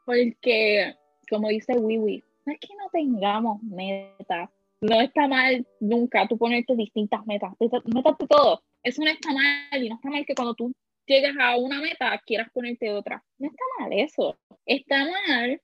porque 0.05 0.95
como 1.29 1.49
dice 1.49 1.73
Wiwi, 1.73 2.23
no 2.45 2.53
es 2.53 2.59
que 2.59 2.75
no 2.75 2.89
tengamos 2.91 3.61
metas, 3.63 4.49
no 4.81 5.01
está 5.01 5.27
mal 5.27 5.65
nunca 5.79 6.27
tú 6.27 6.37
ponerte 6.37 6.75
distintas 6.75 7.25
metas, 7.25 7.53
metas 7.59 8.17
de 8.19 8.27
todo, 8.27 8.61
eso 8.83 9.03
no 9.03 9.09
está 9.09 9.33
mal 9.33 9.83
y 9.83 9.89
no 9.89 9.95
está 9.95 10.09
mal 10.09 10.25
que 10.25 10.35
cuando 10.35 10.53
tú 10.53 10.71
llegas 11.05 11.35
a 11.39 11.57
una 11.57 11.81
meta 11.81 12.21
quieras 12.25 12.49
ponerte 12.53 12.93
otra, 12.93 13.23
no 13.39 13.47
está 13.47 13.63
mal 13.79 13.93
eso, 13.93 14.37
está 14.65 15.05
mal 15.05 15.61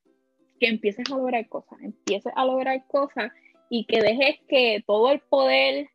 que 0.59 0.67
empieces 0.67 1.05
a 1.11 1.17
lograr 1.17 1.47
cosas, 1.47 1.79
empieces 1.81 2.33
a 2.35 2.45
lograr 2.45 2.85
cosas 2.87 3.31
y 3.69 3.85
que 3.85 4.01
dejes 4.01 4.37
que 4.47 4.83
todo 4.85 5.11
el 5.11 5.19
poder 5.19 5.89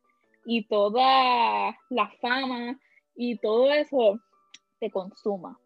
y 0.45 0.65
toda 0.65 1.77
la 1.89 2.11
fama 2.21 2.79
y 3.15 3.37
todo 3.37 3.71
eso 3.71 4.19
te 4.79 4.89
consuma 4.89 5.59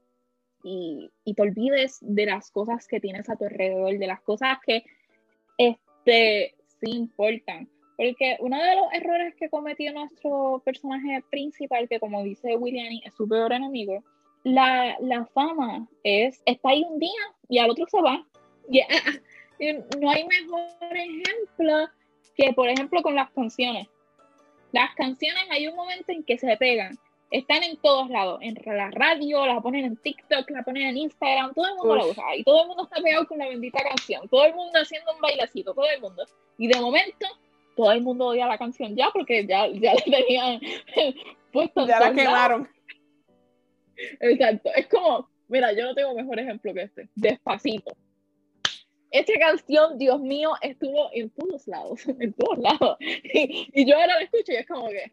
y, 0.63 1.11
y, 1.25 1.33
te 1.33 1.41
olvides 1.41 1.97
de 2.01 2.25
las 2.25 2.49
cosas 2.49 2.87
que 2.87 3.01
tienes 3.01 3.29
a 3.29 3.35
tu 3.35 3.43
alrededor, 3.43 3.97
de 3.99 4.07
las 4.07 4.21
cosas 4.21 4.57
que 4.65 4.85
este, 5.57 6.55
sí 6.83 6.91
importan. 6.91 7.67
Porque 7.95 8.37
uno 8.39 8.61
de 8.61 8.75
los 8.75 8.85
errores 8.93 9.35
que 9.35 9.49
cometió 9.49 9.93
nuestro 9.93 10.61
personaje 10.65 11.23
principal, 11.29 11.87
que 11.87 11.99
como 11.99 12.23
dice 12.23 12.55
William, 12.57 12.99
es 13.05 13.13
su 13.13 13.27
peor 13.27 13.53
enemigo, 13.53 14.03
la, 14.43 14.97
la 14.99 15.25
fama 15.27 15.87
es, 16.03 16.41
está 16.45 16.69
ahí 16.69 16.83
un 16.89 16.99
día 16.99 17.21
y 17.49 17.59
al 17.59 17.69
otro 17.69 17.85
se 17.87 18.01
va. 18.01 18.25
Y, 18.69 18.81
no 19.99 20.09
hay 20.09 20.25
mejor 20.25 20.67
ejemplo 20.91 21.87
que, 22.35 22.51
por 22.53 22.67
ejemplo, 22.67 23.01
con 23.01 23.15
las 23.15 23.29
canciones. 23.31 23.87
Las 24.71 24.93
canciones 24.95 25.43
hay 25.51 25.67
un 25.67 25.75
momento 25.75 26.11
en 26.11 26.23
que 26.23 26.37
se 26.37 26.57
pegan. 26.57 26.97
Están 27.33 27.63
en 27.63 27.77
todos 27.77 28.09
lados, 28.09 28.39
en 28.41 28.55
la 28.65 28.91
radio, 28.91 29.45
la 29.45 29.59
ponen 29.59 29.85
en 29.85 29.97
TikTok, 29.97 30.49
la 30.51 30.63
ponen 30.63 30.83
en 30.83 30.97
Instagram, 30.97 31.53
todo 31.53 31.67
el 31.67 31.75
mundo 31.75 31.95
la 31.95 32.05
usa. 32.05 32.35
Y 32.35 32.43
todo 32.43 32.61
el 32.61 32.67
mundo 32.67 32.83
está 32.83 33.01
pegado 33.01 33.27
con 33.27 33.39
la 33.39 33.47
bendita 33.47 33.83
canción. 33.83 34.29
Todo 34.29 34.45
el 34.45 34.53
mundo 34.53 34.79
haciendo 34.79 35.11
un 35.13 35.19
bailecito, 35.19 35.73
todo 35.73 35.89
el 35.89 35.99
mundo. 35.99 36.23
Y 36.57 36.67
de 36.67 36.79
momento, 36.79 37.25
todo 37.75 37.91
el 37.91 38.01
mundo 38.01 38.27
odia 38.27 38.45
la 38.45 38.57
canción 38.57 38.95
ya 38.95 39.09
porque 39.11 39.45
ya, 39.47 39.67
ya 39.67 39.93
la 40.05 40.17
tenían 40.17 40.61
puesto. 41.51 41.87
Ya 41.87 41.99
la 41.99 42.13
quemaron. 42.13 42.69
Exacto. 44.19 44.69
Es 44.75 44.87
como, 44.87 45.27
mira, 45.47 45.73
yo 45.73 45.85
no 45.85 45.95
tengo 45.95 46.13
mejor 46.13 46.39
ejemplo 46.39 46.73
que 46.73 46.83
este. 46.83 47.09
Despacito 47.15 47.95
esta 49.13 49.33
canción, 49.39 49.99
Dios 49.99 50.19
mío, 50.19 50.53
estuvo 50.61 51.09
en 51.13 51.29
todos 51.29 51.67
lados, 51.67 52.01
en 52.19 52.33
todos 52.33 52.57
lados. 52.57 52.97
Y, 53.33 53.85
yo 53.85 53.95
ahora 53.95 54.15
la 54.15 54.23
escucho 54.23 54.51
y 54.51 54.55
es 54.55 54.67
como 54.67 54.89
que. 54.89 55.11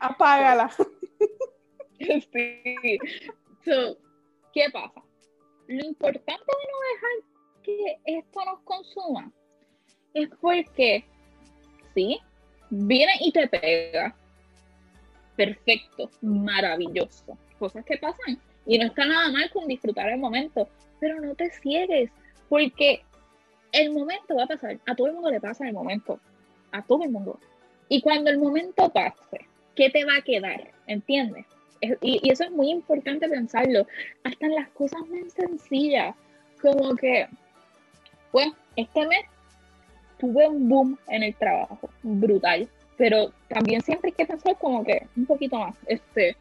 Apágala. 0.00 0.70
Sí. 2.00 2.96
¿Qué 4.54 4.70
pasa? 4.72 5.02
Lo 5.66 5.84
importante 5.84 6.44
de 6.46 6.68
no 6.70 6.78
dejar 6.92 7.64
que 7.64 7.98
esto 8.04 8.44
nos 8.44 8.60
consuma 8.60 9.32
es 10.14 10.28
porque, 10.40 11.04
sí, 11.92 12.20
viene 12.70 13.12
y 13.20 13.32
te 13.32 13.48
pega. 13.48 14.14
Perfecto, 15.36 16.08
maravilloso. 16.22 17.36
Cosas 17.58 17.84
que 17.84 17.98
pasan. 17.98 18.40
Y 18.64 18.78
no 18.78 18.86
está 18.86 19.04
nada 19.04 19.32
mal 19.32 19.50
con 19.50 19.66
disfrutar 19.66 20.08
el 20.08 20.20
momento 20.20 20.68
pero 21.00 21.20
no 21.20 21.34
te 21.34 21.50
ciegues, 21.50 22.10
porque 22.48 23.02
el 23.72 23.92
momento 23.92 24.36
va 24.36 24.44
a 24.44 24.48
pasar, 24.48 24.78
a 24.86 24.94
todo 24.94 25.08
el 25.08 25.14
mundo 25.14 25.30
le 25.30 25.40
pasa 25.40 25.66
el 25.66 25.74
momento, 25.74 26.20
a 26.72 26.82
todo 26.82 27.04
el 27.04 27.10
mundo. 27.10 27.38
Y 27.88 28.00
cuando 28.00 28.30
el 28.30 28.38
momento 28.38 28.90
pase, 28.90 29.46
¿qué 29.78 29.90
te 29.90 30.04
va 30.04 30.16
a 30.16 30.22
quedar? 30.22 30.72
¿Entiendes? 30.88 31.46
Y, 32.02 32.28
eso 32.28 32.42
es 32.42 32.50
muy 32.50 32.70
importante 32.70 33.28
pensarlo, 33.28 33.86
hasta 34.24 34.46
en 34.46 34.56
las 34.56 34.68
cosas 34.70 35.00
más 35.08 35.32
sencillas, 35.32 36.16
como 36.60 36.96
que, 36.96 37.28
pues, 38.32 38.48
este 38.74 39.06
mes 39.06 39.24
tuve 40.18 40.48
un 40.48 40.68
boom 40.68 40.98
en 41.06 41.22
el 41.22 41.34
trabajo, 41.36 41.88
brutal, 42.02 42.68
pero 42.96 43.32
también 43.46 43.80
siempre 43.80 44.08
hay 44.08 44.14
que 44.16 44.26
pensar 44.26 44.58
como 44.58 44.84
que 44.84 45.06
un 45.16 45.26
poquito 45.26 45.56
más, 45.60 45.76
este, 45.86 46.36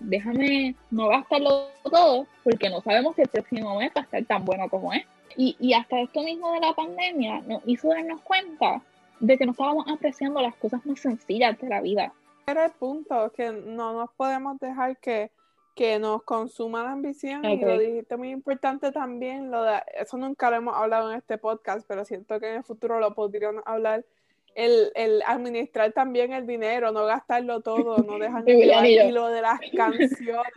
déjame 0.00 0.74
no 0.90 1.08
gastarlo 1.08 1.70
todo 1.82 2.26
porque 2.44 2.68
no 2.68 2.82
sabemos 2.82 3.16
si 3.16 3.22
el 3.22 3.28
próximo 3.28 3.78
mes 3.78 3.92
va 3.96 4.02
a 4.02 4.04
estar 4.04 4.24
tan 4.26 4.44
bueno 4.44 4.68
como 4.68 4.92
es. 4.92 5.06
Y, 5.38 5.56
y 5.58 5.72
hasta 5.72 6.02
esto 6.02 6.22
mismo 6.22 6.52
de 6.52 6.60
la 6.60 6.74
pandemia 6.74 7.40
nos 7.46 7.62
hizo 7.66 7.88
darnos 7.88 8.20
cuenta 8.20 8.82
de 9.20 9.38
que 9.38 9.46
no 9.46 9.52
estábamos 9.52 9.86
apreciando 9.88 10.42
las 10.42 10.54
cosas 10.56 10.84
más 10.84 11.00
sencillas 11.00 11.58
de 11.58 11.68
la 11.68 11.80
vida. 11.80 12.12
Era 12.48 12.64
el 12.64 12.72
punto, 12.72 13.30
que 13.32 13.52
no 13.52 13.92
nos 13.92 14.10
podemos 14.14 14.58
dejar 14.58 14.96
que, 15.00 15.30
que 15.76 15.98
nos 15.98 16.22
consuma 16.22 16.82
la 16.82 16.92
ambición 16.92 17.44
y 17.44 17.58
lo 17.58 17.78
dijiste 17.78 18.16
muy 18.16 18.30
importante 18.30 18.90
también, 18.90 19.50
lo 19.50 19.64
de, 19.64 19.82
eso 20.00 20.16
nunca 20.16 20.48
lo 20.48 20.56
hemos 20.56 20.74
hablado 20.74 21.12
en 21.12 21.18
este 21.18 21.36
podcast, 21.36 21.86
pero 21.86 22.06
siento 22.06 22.40
que 22.40 22.48
en 22.48 22.56
el 22.56 22.64
futuro 22.64 23.00
lo 23.00 23.14
podríamos 23.14 23.62
hablar 23.66 24.02
el, 24.54 24.90
el, 24.94 25.22
administrar 25.26 25.92
también 25.92 26.32
el 26.32 26.46
dinero, 26.46 26.90
no 26.90 27.04
gastarlo 27.04 27.60
todo, 27.60 27.98
no 27.98 28.18
dejar 28.18 28.48
y 28.48 29.12
lo 29.12 29.28
de 29.28 29.42
las 29.42 29.60
canciones. 29.76 30.54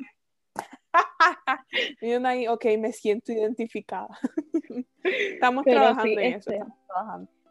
y 2.02 2.14
uno 2.14 2.30
ahí, 2.30 2.48
ok, 2.48 2.66
me 2.80 2.94
siento 2.94 3.34
identificada. 3.34 4.18
estamos 5.04 5.66
trabajando 5.66 6.22
en 6.22 6.36
eso, 6.36 6.52
este, 6.52 6.66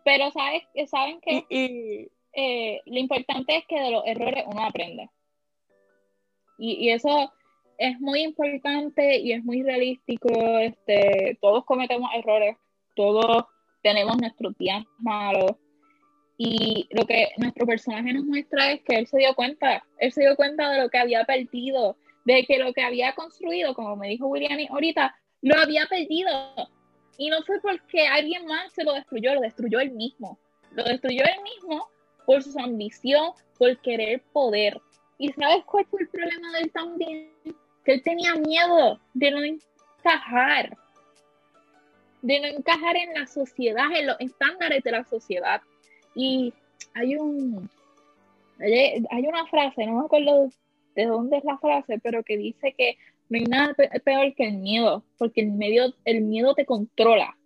Pero 0.02 0.30
sabes, 0.30 0.62
saben 0.90 1.20
que 1.20 2.10
eh, 2.32 2.80
lo 2.86 2.98
importante 2.98 3.56
es 3.56 3.66
que 3.66 3.80
de 3.80 3.90
los 3.90 4.02
errores 4.06 4.44
uno 4.46 4.64
aprende. 4.64 5.10
Y, 6.58 6.86
y, 6.86 6.90
eso 6.90 7.32
es 7.78 7.98
muy 8.00 8.20
importante 8.20 9.18
y 9.18 9.32
es 9.32 9.44
muy 9.44 9.62
realístico. 9.62 10.28
Este, 10.58 11.38
todos 11.40 11.64
cometemos 11.64 12.10
errores, 12.14 12.56
todos 12.94 13.46
tenemos 13.82 14.18
nuestros 14.18 14.56
días 14.58 14.84
malos 14.98 15.52
y 16.36 16.88
lo 16.90 17.06
que 17.06 17.32
nuestro 17.36 17.66
personaje 17.66 18.12
nos 18.12 18.24
muestra 18.24 18.72
es 18.72 18.80
que 18.82 18.96
él 18.96 19.06
se 19.06 19.18
dio 19.18 19.34
cuenta, 19.34 19.84
él 19.98 20.10
se 20.10 20.22
dio 20.22 20.36
cuenta 20.36 20.70
de 20.70 20.80
lo 20.80 20.88
que 20.88 20.98
había 20.98 21.24
perdido, 21.24 21.96
de 22.24 22.44
que 22.46 22.58
lo 22.58 22.72
que 22.72 22.82
había 22.82 23.14
construido, 23.14 23.74
como 23.74 23.96
me 23.96 24.08
dijo 24.08 24.26
William 24.26 24.58
ahorita, 24.70 25.14
lo 25.42 25.58
había 25.58 25.86
perdido. 25.86 26.30
Y 27.18 27.28
no 27.28 27.42
fue 27.42 27.60
porque 27.60 28.06
alguien 28.06 28.46
más 28.46 28.72
se 28.72 28.84
lo 28.84 28.94
destruyó, 28.94 29.34
lo 29.34 29.42
destruyó 29.42 29.80
él 29.80 29.92
mismo. 29.92 30.38
Lo 30.72 30.84
destruyó 30.84 31.24
él 31.24 31.42
mismo 31.42 31.86
por 32.26 32.42
su 32.42 32.58
ambición, 32.58 33.32
por 33.58 33.78
querer 33.80 34.22
poder. 34.32 34.80
¿Y 35.18 35.32
sabes 35.32 35.64
cuál 35.64 35.86
fue 35.86 36.02
el 36.02 36.08
problema 36.08 36.52
de 36.52 36.60
él 36.60 36.72
también? 36.72 37.30
Que 37.84 37.92
él 37.94 38.02
tenía 38.02 38.34
miedo 38.34 38.98
de 39.14 39.30
no 39.30 39.42
encajar, 39.42 40.76
de 42.22 42.40
no 42.40 42.46
encajar 42.46 42.96
en 42.96 43.14
la 43.14 43.26
sociedad, 43.26 43.86
en 43.94 44.06
los 44.06 44.16
estándares 44.20 44.82
de 44.82 44.90
la 44.90 45.04
sociedad. 45.04 45.60
Y 46.14 46.52
hay 46.94 47.16
un 47.16 47.68
hay 48.60 49.26
una 49.26 49.46
frase, 49.46 49.86
no 49.86 50.00
me 50.00 50.04
acuerdo 50.04 50.50
de 50.94 51.06
dónde 51.06 51.38
es 51.38 51.44
la 51.44 51.58
frase, 51.58 51.98
pero 52.02 52.22
que 52.22 52.36
dice 52.36 52.74
que 52.76 52.98
no 53.28 53.38
hay 53.38 53.44
nada 53.44 53.74
peor 54.04 54.34
que 54.34 54.48
el 54.48 54.58
miedo, 54.58 55.04
porque 55.18 55.40
el, 55.40 55.52
medio, 55.52 55.94
el 56.04 56.22
miedo 56.22 56.54
te 56.54 56.66
controla. 56.66 57.36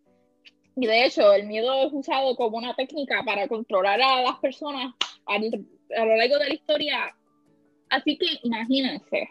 Y 0.77 0.87
de 0.87 1.05
hecho, 1.05 1.33
el 1.33 1.47
miedo 1.47 1.73
es 1.87 1.93
usado 1.93 2.35
como 2.37 2.59
una 2.59 2.75
técnica 2.75 3.23
para 3.25 3.47
controlar 3.47 4.01
a 4.03 4.23
las 4.23 4.39
personas 4.39 4.95
a, 5.27 5.35
a 5.35 6.05
lo 6.05 6.17
largo 6.17 6.39
de 6.39 6.49
la 6.49 6.55
historia. 6.55 7.15
Así 7.91 8.19
que 8.19 8.27
imagínense, 8.43 9.31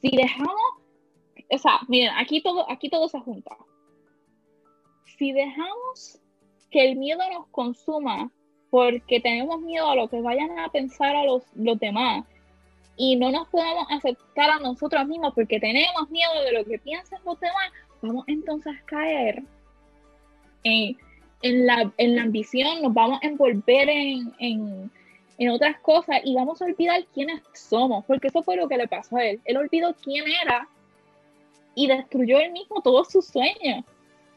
si 0.00 0.10
dejamos, 0.10 0.54
o 1.50 1.58
sea, 1.58 1.80
miren, 1.88 2.10
aquí 2.16 2.42
todo, 2.42 2.70
aquí 2.70 2.90
todo 2.90 3.08
se 3.08 3.20
junta. 3.20 3.56
Si 5.16 5.32
dejamos 5.32 6.20
que 6.70 6.90
el 6.90 6.96
miedo 6.96 7.20
nos 7.32 7.46
consuma 7.48 8.30
porque 8.70 9.20
tenemos 9.20 9.60
miedo 9.60 9.88
a 9.88 9.96
lo 9.96 10.08
que 10.08 10.20
vayan 10.20 10.58
a 10.58 10.70
pensar 10.70 11.14
a 11.14 11.24
los, 11.24 11.44
los 11.54 11.78
demás 11.78 12.24
y 12.96 13.16
no 13.16 13.30
nos 13.30 13.48
podemos 13.48 13.86
aceptar 13.90 14.50
a 14.50 14.58
nosotros 14.58 15.06
mismos 15.06 15.32
porque 15.34 15.60
tenemos 15.60 16.10
miedo 16.10 16.42
de 16.44 16.52
lo 16.52 16.64
que 16.64 16.78
piensan 16.78 17.20
los 17.24 17.38
demás, 17.40 17.70
vamos 18.00 18.24
entonces 18.26 18.74
a 18.74 18.84
caer 18.86 19.42
en, 20.64 20.96
la, 21.66 21.92
ambición, 22.20 22.82
nos 22.82 22.94
vamos 22.94 23.20
a 23.22 23.26
envolver 23.26 23.88
en, 23.88 24.32
en, 25.38 25.50
otras 25.50 25.78
cosas 25.80 26.20
y 26.24 26.34
vamos 26.34 26.62
a 26.62 26.66
olvidar 26.66 27.04
quiénes 27.12 27.42
somos, 27.52 28.04
porque 28.04 28.28
eso 28.28 28.42
fue 28.42 28.56
lo 28.56 28.68
que 28.68 28.76
le 28.76 28.86
pasó 28.86 29.16
a 29.16 29.24
él. 29.24 29.40
Él 29.44 29.56
olvidó 29.56 29.94
quién 30.02 30.24
era 30.44 30.68
y 31.74 31.88
destruyó 31.88 32.38
él 32.38 32.52
mismo 32.52 32.80
todos 32.80 33.10
sus 33.10 33.26
sueños. 33.26 33.84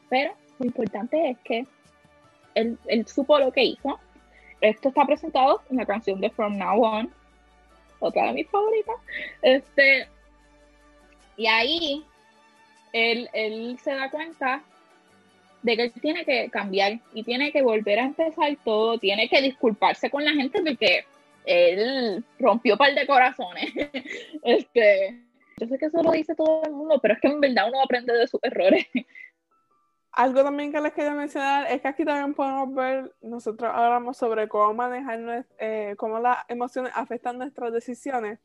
Pero 0.08 0.32
lo 0.58 0.66
importante 0.66 1.30
es 1.30 1.38
que 1.44 1.66
él, 2.54 2.76
él 2.86 3.06
supo 3.06 3.38
lo 3.38 3.52
que 3.52 3.64
hizo 3.64 4.00
esto 4.60 4.88
está 4.88 5.04
presentado 5.04 5.62
en 5.70 5.76
la 5.76 5.86
canción 5.86 6.20
de 6.20 6.30
From 6.30 6.56
Now 6.56 6.82
On, 6.82 7.12
otra 8.00 8.26
de 8.26 8.32
mis 8.32 8.48
favoritas. 8.48 8.96
Este, 9.42 10.08
y 11.36 11.46
ahí 11.46 12.04
él, 12.92 13.28
él 13.32 13.78
se 13.82 13.94
da 13.94 14.10
cuenta 14.10 14.62
de 15.66 15.76
que 15.76 15.82
él 15.82 15.92
tiene 16.00 16.24
que 16.24 16.48
cambiar 16.48 17.00
y 17.12 17.24
tiene 17.24 17.50
que 17.50 17.60
volver 17.60 17.98
a 17.98 18.04
empezar 18.04 18.56
todo, 18.64 18.98
tiene 18.98 19.28
que 19.28 19.42
disculparse 19.42 20.08
con 20.10 20.24
la 20.24 20.30
gente 20.30 20.62
porque 20.62 21.04
él 21.44 22.24
rompió 22.38 22.74
un 22.74 22.78
par 22.78 22.94
de 22.94 23.04
corazones. 23.04 23.72
este, 24.44 25.20
yo 25.58 25.66
sé 25.66 25.76
que 25.76 25.86
eso 25.86 26.04
lo 26.04 26.12
dice 26.12 26.36
todo 26.36 26.62
el 26.64 26.70
mundo, 26.70 27.00
pero 27.02 27.14
es 27.14 27.20
que 27.20 27.26
en 27.26 27.40
verdad 27.40 27.68
uno 27.68 27.82
aprende 27.82 28.12
de 28.12 28.28
sus 28.28 28.40
errores. 28.44 28.86
Algo 30.12 30.44
también 30.44 30.70
que 30.70 30.80
les 30.80 30.92
quería 30.92 31.14
mencionar 31.14 31.66
es 31.68 31.82
que 31.82 31.88
aquí 31.88 32.04
también 32.04 32.32
podemos 32.32 32.72
ver, 32.72 33.12
nosotros 33.20 33.68
hablamos 33.74 34.16
sobre 34.16 34.48
cómo 34.48 34.72
manejar, 34.72 35.46
eh, 35.58 35.94
cómo 35.98 36.20
las 36.20 36.38
emociones 36.46 36.92
afectan 36.94 37.38
nuestras 37.38 37.72
decisiones. 37.72 38.38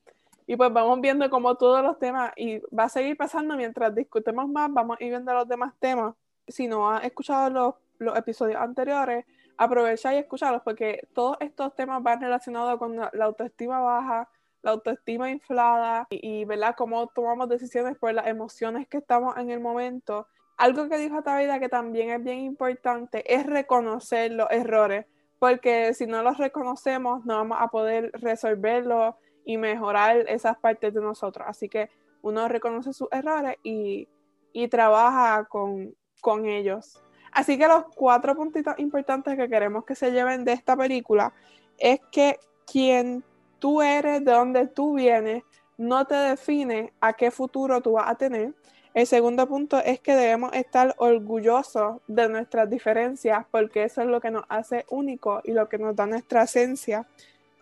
Y 0.47 0.55
pues 0.55 0.73
vamos 0.73 0.99
viendo 0.99 1.29
cómo 1.29 1.53
todos 1.53 1.83
los 1.83 1.99
temas, 1.99 2.33
y 2.35 2.57
va 2.75 2.85
a 2.85 2.89
seguir 2.89 3.15
pasando 3.15 3.55
mientras 3.55 3.93
discutemos 3.93 4.49
más, 4.49 4.73
vamos 4.73 4.97
a 4.99 5.03
ir 5.03 5.11
viendo 5.11 5.31
los 5.35 5.47
demás 5.47 5.73
temas. 5.79 6.15
Si 6.47 6.67
no 6.67 6.89
has 6.89 7.03
escuchado 7.03 7.75
los, 7.99 8.17
episodios 8.17 8.59
anteriores, 8.59 9.25
aprovecha 9.57 10.13
y 10.13 10.17
escúchalos 10.17 10.61
porque 10.63 11.07
todos 11.13 11.37
estos 11.39 11.75
temas 11.75 12.01
van 12.01 12.19
relacionados 12.19 12.79
con 12.79 12.95
la 12.95 13.25
autoestima 13.25 13.79
baja, 13.79 14.27
la 14.63 14.71
autoestima 14.71 15.29
inflada 15.29 16.07
y, 16.09 16.41
y 16.41 16.45
¿verdad? 16.45 16.75
cómo 16.75 17.07
tomamos 17.07 17.47
decisiones 17.47 17.97
por 17.97 18.13
las 18.13 18.27
emociones 18.27 18.87
que 18.87 18.97
estamos 18.97 19.37
en 19.37 19.51
el 19.51 19.59
momento 19.59 20.27
algo 20.61 20.89
que 20.89 20.97
dijo 20.99 21.23
Tavida 21.23 21.59
que 21.59 21.69
también 21.69 22.11
es 22.11 22.23
bien 22.23 22.37
importante 22.37 23.23
es 23.33 23.47
reconocer 23.47 24.31
los 24.31 24.47
errores, 24.51 25.07
porque 25.39 25.95
si 25.95 26.05
no 26.05 26.21
los 26.21 26.37
reconocemos 26.37 27.25
no 27.25 27.37
vamos 27.37 27.57
a 27.59 27.69
poder 27.69 28.11
resolverlos 28.13 29.15
y 29.43 29.57
mejorar 29.57 30.17
esas 30.29 30.59
partes 30.59 30.93
de 30.93 31.01
nosotros. 31.01 31.47
Así 31.49 31.67
que 31.67 31.89
uno 32.21 32.47
reconoce 32.47 32.93
sus 32.93 33.07
errores 33.11 33.57
y, 33.63 34.07
trabaja 34.69 35.45
con, 35.45 35.95
con 36.21 36.45
ellos. 36.45 37.01
Así 37.33 37.57
que 37.57 37.67
los 37.67 37.83
cuatro 37.95 38.35
puntitos 38.35 38.75
importantes 38.77 39.35
que 39.35 39.49
queremos 39.49 39.83
que 39.83 39.95
se 39.95 40.11
lleven 40.11 40.45
de 40.45 40.53
esta 40.53 40.77
película 40.77 41.33
es 41.77 41.99
que 42.11 42.39
quien 42.65 43.23
tú 43.59 43.81
eres, 43.81 44.23
de 44.23 44.31
dónde 44.31 44.67
tú 44.67 44.93
vienes, 44.93 45.43
no 45.77 46.05
te 46.05 46.15
define 46.15 46.93
a 47.01 47.13
qué 47.13 47.31
futuro 47.31 47.81
tú 47.81 47.93
vas 47.93 48.09
a 48.09 48.15
tener 48.15 48.53
el 48.93 49.07
segundo 49.07 49.47
punto 49.47 49.79
es 49.79 50.01
que 50.01 50.13
debemos 50.13 50.51
estar 50.53 50.95
orgullosos 50.97 52.01
de 52.07 52.27
nuestras 52.27 52.69
diferencias 52.69 53.45
porque 53.49 53.85
eso 53.85 54.01
es 54.01 54.07
lo 54.07 54.19
que 54.19 54.31
nos 54.31 54.43
hace 54.49 54.85
únicos 54.89 55.41
y 55.45 55.51
lo 55.51 55.69
que 55.69 55.77
nos 55.77 55.95
da 55.95 56.05
nuestra 56.07 56.43
esencia. 56.43 57.07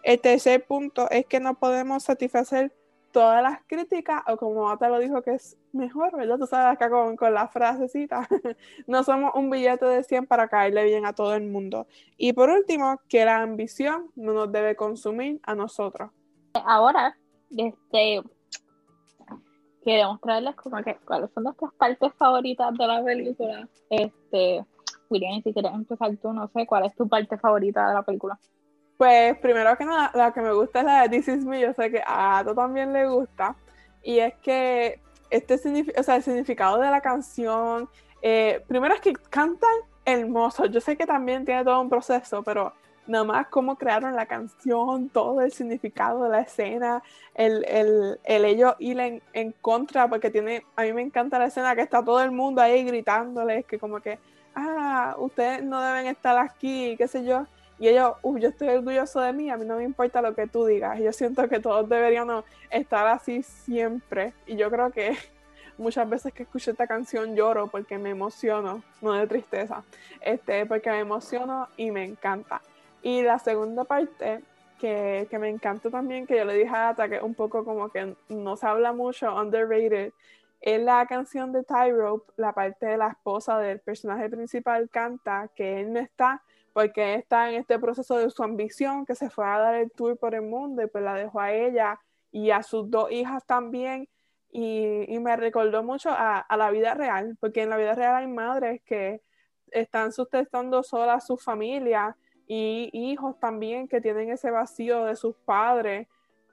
El 0.01 0.19
tercer 0.19 0.65
punto 0.65 1.07
es 1.11 1.27
que 1.27 1.39
no 1.39 1.53
podemos 1.53 2.03
satisfacer 2.03 2.71
todas 3.11 3.41
las 3.41 3.59
críticas 3.65 4.23
o 4.27 4.37
como 4.37 4.77
te 4.77 4.87
lo 4.87 4.99
dijo 4.99 5.21
que 5.21 5.33
es 5.33 5.57
mejor, 5.71 6.15
¿verdad? 6.15 6.37
Tú 6.37 6.45
sabes 6.45 6.75
acá 6.75 6.89
con, 6.89 7.15
con 7.15 7.33
la 7.33 7.47
frasecita, 7.47 8.27
no 8.87 9.03
somos 9.03 9.31
un 9.35 9.49
billete 9.49 9.85
de 9.85 10.03
100 10.03 10.27
para 10.27 10.47
caerle 10.47 10.83
bien 10.85 11.05
a 11.05 11.13
todo 11.13 11.33
el 11.35 11.43
mundo. 11.43 11.87
Y 12.17 12.33
por 12.33 12.49
último, 12.49 12.99
que 13.07 13.25
la 13.25 13.41
ambición 13.41 14.11
no 14.15 14.33
nos 14.33 14.51
debe 14.51 14.75
consumir 14.75 15.39
a 15.43 15.55
nosotros. 15.55 16.11
Ahora, 16.53 17.15
este, 17.55 18.21
queremos 19.83 20.19
traerles 20.21 20.55
como 20.55 20.81
que 20.83 20.97
cuáles 21.05 21.31
son 21.31 21.43
nuestras 21.43 21.73
partes 21.73 22.13
favoritas 22.13 22.73
de 22.77 22.87
la 22.87 23.03
película. 23.03 23.67
Este, 23.89 24.65
William, 25.09 25.41
si 25.41 25.53
quieres 25.53 25.73
empezar 25.73 26.15
tú, 26.17 26.31
no 26.33 26.47
sé, 26.49 26.65
¿cuál 26.65 26.85
es 26.85 26.95
tu 26.95 27.07
parte 27.07 27.37
favorita 27.37 27.87
de 27.87 27.93
la 27.95 28.03
película? 28.03 28.39
Pues 28.99 29.37
primero 29.37 29.77
que 29.77 29.85
nada, 29.85 30.11
la 30.13 30.33
que 30.33 30.41
me 30.41 30.51
gusta 30.51 30.79
es 30.79 30.85
la 30.85 31.07
de 31.07 31.07
This 31.07 31.29
Is 31.29 31.45
Me, 31.45 31.61
yo 31.61 31.71
sé 31.73 31.89
que 31.89 32.03
a 32.05 32.39
Ato 32.39 32.53
también 32.53 32.91
le 32.91 33.07
gusta, 33.07 33.55
y 34.03 34.19
es 34.19 34.33
que 34.39 34.99
este 35.29 35.55
o 35.97 36.03
sea, 36.03 36.17
el 36.17 36.23
significado 36.23 36.79
de 36.79 36.91
la 36.91 36.99
canción, 36.99 37.87
eh, 38.21 38.61
primero 38.67 38.93
es 38.93 38.99
que 38.99 39.13
cantan 39.13 39.69
hermoso, 40.03 40.65
yo 40.65 40.81
sé 40.81 40.97
que 40.97 41.05
también 41.05 41.45
tiene 41.45 41.63
todo 41.63 41.79
un 41.79 41.87
proceso, 41.89 42.43
pero 42.43 42.73
nada 43.07 43.23
más 43.23 43.47
cómo 43.47 43.77
crearon 43.77 44.17
la 44.17 44.25
canción, 44.25 45.07
todo 45.07 45.39
el 45.39 45.53
significado 45.53 46.23
de 46.25 46.31
la 46.31 46.41
escena, 46.41 47.01
el, 47.35 47.63
el, 47.69 48.19
el 48.25 48.43
ellos 48.43 48.75
ir 48.79 48.99
en, 48.99 49.51
contra, 49.61 50.09
porque 50.09 50.29
tiene, 50.29 50.65
a 50.75 50.81
mí 50.81 50.91
me 50.91 51.03
encanta 51.03 51.39
la 51.39 51.45
escena 51.45 51.73
que 51.73 51.83
está 51.83 52.03
todo 52.03 52.21
el 52.21 52.31
mundo 52.31 52.61
ahí 52.61 52.83
gritándoles 52.83 53.65
que 53.65 53.79
como 53.79 54.01
que, 54.01 54.19
ah, 54.55 55.15
ustedes 55.19 55.63
no 55.63 55.81
deben 55.81 56.07
estar 56.07 56.37
aquí, 56.37 56.97
qué 56.97 57.07
sé 57.07 57.23
yo. 57.23 57.47
Y 57.79 57.87
ellos, 57.87 58.13
yo 58.23 58.49
estoy 58.49 58.67
orgulloso 58.69 59.21
de 59.21 59.31
mí, 59.31 59.49
a 59.49 59.57
mí 59.57 59.65
no 59.65 59.77
me 59.77 59.83
importa 59.83 60.21
lo 60.21 60.35
que 60.35 60.47
tú 60.47 60.65
digas. 60.65 60.99
Yo 60.99 61.13
siento 61.13 61.47
que 61.47 61.59
todos 61.59 61.87
deberíamos 61.87 62.43
estar 62.69 63.07
así 63.07 63.41
siempre. 63.41 64.33
Y 64.45 64.57
yo 64.57 64.69
creo 64.69 64.91
que 64.91 65.17
muchas 65.77 66.09
veces 66.09 66.33
que 66.33 66.43
escucho 66.43 66.71
esta 66.71 66.87
canción 66.87 67.35
lloro 67.35 67.67
porque 67.67 67.97
me 67.97 68.09
emociono, 68.09 68.83
no 69.01 69.13
de 69.13 69.27
tristeza, 69.27 69.83
este, 70.19 70.65
porque 70.65 70.91
me 70.91 70.99
emociono 70.99 71.69
y 71.77 71.91
me 71.91 72.03
encanta. 72.03 72.61
Y 73.01 73.21
la 73.21 73.39
segunda 73.39 73.85
parte, 73.85 74.41
que, 74.77 75.27
me 75.39 75.49
encanta 75.49 75.89
también, 75.89 76.27
que 76.27 76.37
yo 76.37 76.45
le 76.45 76.53
dije 76.53 76.75
a 76.75 76.89
Ata, 76.89 77.07
que 77.07 77.19
un 77.21 77.33
poco 77.33 77.63
como 77.63 77.89
que 77.89 78.15
no 78.29 78.57
se 78.57 78.67
habla 78.67 78.93
mucho, 78.93 79.33
underrated, 79.35 80.11
es 80.61 80.81
la 80.81 81.05
canción 81.05 81.53
de 81.53 81.63
Tyrope, 81.63 82.31
la 82.35 82.51
parte 82.51 82.85
de 82.85 82.97
la 82.97 83.09
esposa 83.09 83.59
del 83.59 83.79
personaje 83.79 84.29
principal 84.29 84.89
canta, 84.89 85.49
que 85.55 85.79
él 85.81 85.93
no 85.93 85.99
está, 85.99 86.43
porque 86.73 87.15
está 87.15 87.49
en 87.49 87.55
este 87.55 87.79
proceso 87.79 88.17
de 88.17 88.29
su 88.29 88.43
ambición, 88.43 89.05
que 89.05 89.15
se 89.15 89.29
fue 89.29 89.45
a 89.45 89.59
dar 89.59 89.75
el 89.75 89.91
tour 89.91 90.17
por 90.17 90.35
el 90.35 90.43
mundo 90.43 90.81
y 90.81 90.87
pues 90.87 91.03
la 91.03 91.13
dejó 91.13 91.39
a 91.39 91.53
ella 91.53 91.99
y 92.31 92.51
a 92.51 92.63
sus 92.63 92.89
dos 92.89 93.11
hijas 93.11 93.45
también. 93.45 94.07
Y, 94.51 95.19
me 95.19 95.35
recordó 95.35 95.83
mucho 95.83 96.09
a, 96.11 96.45
la 96.57 96.71
vida 96.71 96.95
real, 96.95 97.37
porque 97.39 97.61
en 97.63 97.69
la 97.69 97.77
vida 97.77 97.93
real 97.93 98.15
hay 98.15 98.27
madres 98.27 98.81
que 98.83 99.21
están 99.71 100.11
sustentando 100.11 100.81
sola 100.81 101.15
a 101.15 101.19
su 101.19 101.37
familia 101.37 102.17
y 102.47 102.89
hijos 102.91 103.39
también 103.39 103.87
que 103.87 104.01
tienen 104.01 104.31
ese 104.31 104.49
vacío 104.49 105.05
de 105.05 105.15
sus 105.15 105.35
padres 105.45 106.07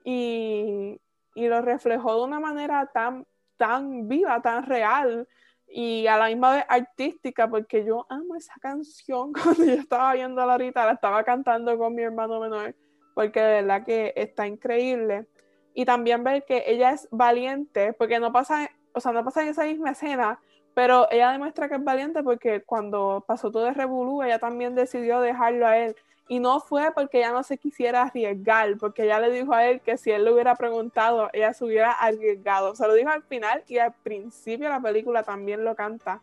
y, 0.04 1.00
lo 1.34 1.60
reflejó 1.60 2.16
de 2.16 2.24
una 2.24 2.40
manera 2.40 2.86
tan, 2.86 3.26
tan 3.56 4.08
viva, 4.08 4.40
tan 4.40 4.64
real 4.64 5.28
y 5.68 6.06
a 6.06 6.16
la 6.16 6.28
misma 6.28 6.54
vez 6.56 6.64
artística, 6.68 7.48
porque 7.48 7.84
yo 7.84 8.06
amo 8.08 8.36
esa 8.36 8.54
canción 8.60 9.32
cuando 9.42 9.64
yo 9.64 9.72
estaba 9.72 10.14
viendo 10.14 10.40
ahorita, 10.40 10.86
la 10.86 10.92
estaba 10.92 11.24
cantando 11.24 11.76
con 11.76 11.94
mi 11.94 12.02
hermano 12.02 12.40
menor, 12.40 12.74
porque 13.14 13.40
de 13.40 13.62
verdad 13.62 13.84
que 13.84 14.12
está 14.16 14.46
increíble. 14.46 15.26
Y 15.74 15.84
también 15.84 16.24
ver 16.24 16.44
que 16.44 16.64
ella 16.66 16.92
es 16.92 17.08
valiente, 17.10 17.92
porque 17.92 18.18
no 18.18 18.32
pasa, 18.32 18.70
o 18.92 19.00
sea, 19.00 19.12
no 19.12 19.24
pasa 19.24 19.42
en 19.42 19.48
esa 19.48 19.64
misma 19.64 19.90
escena, 19.90 20.40
pero 20.76 21.10
ella 21.10 21.32
demuestra 21.32 21.68
que 21.68 21.76
es 21.76 21.84
valiente 21.84 22.22
porque 22.22 22.62
cuando 22.62 23.24
pasó 23.26 23.50
todo 23.50 23.68
el 23.68 23.74
revolú, 23.74 24.22
ella 24.22 24.38
también 24.38 24.74
decidió 24.74 25.20
dejarlo 25.20 25.66
a 25.66 25.78
él. 25.78 25.96
Y 26.28 26.40
no 26.40 26.60
fue 26.60 26.90
porque 26.92 27.18
ella 27.18 27.32
no 27.32 27.42
se 27.42 27.56
quisiera 27.56 28.02
arriesgar, 28.02 28.76
porque 28.78 29.04
ella 29.04 29.20
le 29.20 29.30
dijo 29.30 29.54
a 29.54 29.66
él 29.66 29.80
que 29.80 29.96
si 29.96 30.10
él 30.10 30.24
le 30.24 30.32
hubiera 30.32 30.56
preguntado, 30.56 31.30
ella 31.32 31.52
se 31.52 31.64
hubiera 31.64 31.92
arriesgado. 31.92 32.74
Se 32.74 32.86
lo 32.86 32.94
dijo 32.94 33.10
al 33.10 33.22
final 33.22 33.62
y 33.68 33.78
al 33.78 33.92
principio 33.92 34.66
de 34.66 34.74
la 34.74 34.80
película 34.80 35.22
también 35.22 35.64
lo 35.64 35.76
canta. 35.76 36.20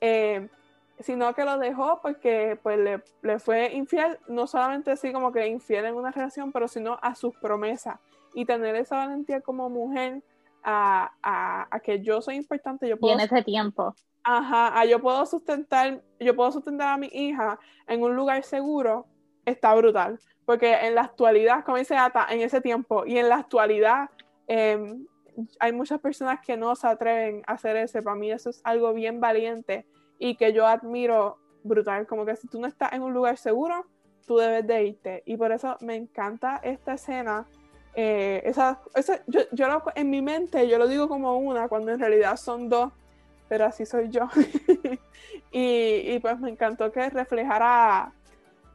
Eh, 0.00 0.48
sino 1.00 1.34
que 1.34 1.44
lo 1.44 1.58
dejó 1.58 2.00
porque 2.00 2.58
pues 2.62 2.78
le, 2.78 3.02
le, 3.22 3.38
fue 3.38 3.72
infiel, 3.72 4.18
no 4.28 4.46
solamente 4.46 4.92
así 4.92 5.12
como 5.12 5.32
que 5.32 5.46
infiel 5.48 5.86
en 5.86 5.94
una 5.94 6.10
relación, 6.10 6.52
pero 6.52 6.68
sino 6.68 6.98
a 7.02 7.14
sus 7.14 7.34
promesas. 7.36 7.98
Y 8.34 8.44
tener 8.44 8.76
esa 8.76 8.96
valentía 8.96 9.40
como 9.40 9.68
mujer 9.68 10.22
a, 10.64 11.80
que 11.82 12.00
yo 12.00 12.22
soy 12.22 12.36
importante. 12.36 12.88
Yo 12.88 12.96
puedo, 12.96 13.12
y 13.12 13.14
en 13.14 13.20
ese 13.20 13.42
tiempo. 13.42 13.94
Ajá, 14.24 14.84
yo 14.84 15.00
puedo 15.00 15.26
sustentar, 15.26 16.00
yo 16.20 16.36
puedo 16.36 16.52
sustentar 16.52 16.94
a 16.94 16.96
mi 16.96 17.08
hija 17.12 17.58
en 17.86 18.02
un 18.02 18.14
lugar 18.14 18.44
seguro, 18.44 19.06
está 19.44 19.74
brutal. 19.74 20.18
Porque 20.44 20.74
en 20.74 20.94
la 20.94 21.02
actualidad, 21.02 21.64
como 21.64 21.78
dice 21.78 21.96
Ata, 21.96 22.26
en 22.30 22.40
ese 22.40 22.60
tiempo 22.60 23.04
y 23.06 23.18
en 23.18 23.28
la 23.28 23.36
actualidad, 23.36 24.10
em, 24.46 25.06
hay 25.60 25.72
muchas 25.72 26.00
personas 26.00 26.40
que 26.44 26.56
no 26.56 26.74
se 26.74 26.86
atreven 26.86 27.42
a 27.46 27.52
hacer 27.52 27.76
eso. 27.76 28.02
Para 28.02 28.16
mí 28.16 28.30
eso 28.30 28.50
es 28.50 28.60
algo 28.64 28.92
bien 28.92 29.20
valiente 29.20 29.86
y 30.18 30.36
que 30.36 30.52
yo 30.52 30.66
admiro 30.66 31.38
brutal. 31.62 32.06
Como 32.06 32.26
que 32.26 32.36
si 32.36 32.48
tú 32.48 32.60
no 32.60 32.66
estás 32.66 32.92
en 32.92 33.02
un 33.02 33.14
lugar 33.14 33.38
seguro, 33.38 33.86
tú 34.26 34.36
debes 34.36 34.66
de 34.66 34.84
irte. 34.84 35.22
Y 35.26 35.36
por 35.36 35.52
eso 35.52 35.76
me 35.80 35.96
encanta 35.96 36.60
esta 36.62 36.94
escena. 36.94 37.46
Eh, 37.94 38.42
esa, 38.44 38.80
yo, 39.26 39.40
yo 39.52 39.82
en 39.94 40.10
mi 40.10 40.22
mente 40.22 40.66
yo 40.66 40.78
lo 40.78 40.88
digo 40.88 41.08
como 41.08 41.36
una, 41.36 41.68
cuando 41.68 41.92
en 41.92 42.00
realidad 42.00 42.36
son 42.36 42.68
dos, 42.68 42.92
pero 43.48 43.66
así 43.66 43.84
soy 43.86 44.08
yo. 44.08 44.28
y, 45.52 46.14
y, 46.14 46.18
pues 46.20 46.40
me 46.40 46.50
encantó 46.50 46.90
que 46.90 47.10
reflejara 47.10 48.12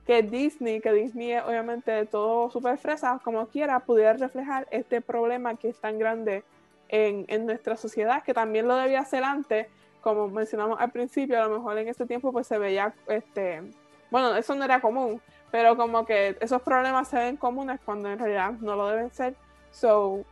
que 0.08 0.24
Disney, 0.24 0.80
que 0.80 0.94
Disney 0.94 1.34
es 1.34 1.44
obviamente 1.44 2.06
todo 2.06 2.50
súper 2.50 2.78
fresa, 2.78 3.20
como 3.24 3.46
quiera, 3.48 3.82
pudiera 3.82 4.14
reflejar 4.14 4.66
este 4.72 5.02
problema 5.02 5.56
que 5.56 5.68
es 5.70 5.80
tan 5.80 6.00
grande 6.00 6.44
en, 6.88 7.26
en 7.28 7.46
nuestra 7.46 7.76
sociedad, 7.76 8.24
que 8.24 8.34
también 8.34 8.68
lo 8.70 8.78
debía 8.78 9.02
hacer 9.02 9.26
antes, 9.26 9.68
como 10.02 10.30
mencionamos 10.30 10.80
al 10.80 10.92
principio, 10.92 11.38
a 11.38 11.48
lo 11.48 11.58
mejor 11.58 11.78
en 11.78 11.90
ese 11.90 12.06
tiempo 12.06 12.32
pues 12.32 12.48
se 12.48 12.58
veía, 12.58 12.94
este, 13.08 13.62
bueno, 14.10 14.34
eso 14.38 14.56
no 14.56 14.64
era 14.64 14.80
común, 14.80 15.22
pero 15.52 15.76
como 15.76 16.06
que 16.06 16.38
esos 16.40 16.62
problemas 16.62 17.10
se 17.10 17.18
ven 17.18 17.36
comunes 17.36 17.82
cuando 17.84 18.10
en 18.10 18.18
realidad 18.18 18.54
no 18.62 18.78
lo 18.78 18.88
deben 18.88 19.12
ser. 19.12 19.36
So, 19.72 20.24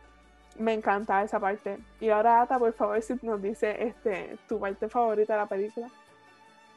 me 0.58 0.72
encanta 0.72 1.22
esa 1.22 1.38
parte. 1.38 1.78
Y 2.00 2.08
ahora, 2.08 2.40
Ata, 2.40 2.58
por 2.58 2.72
favor, 2.72 3.00
si 3.02 3.14
nos 3.22 3.42
dice 3.42 3.76
este, 3.82 4.38
tu 4.48 4.58
parte 4.58 4.88
favorita 4.88 5.34
de 5.34 5.40
la 5.40 5.46
película. 5.46 5.90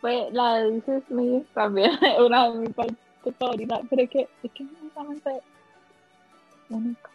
Pues 0.01 0.31
la 0.33 0.55
de 0.55 0.81
This 0.81 1.03
Is 1.09 1.47
también 1.53 1.91
es 2.01 2.19
una 2.19 2.49
de 2.49 2.59
mis 2.59 2.75
favoritas, 3.37 3.81
pero 3.89 4.01
es 4.03 4.09
que 4.09 4.29
es 4.43 4.51
que 4.51 4.63
es 4.63 4.69
único. 6.69 7.09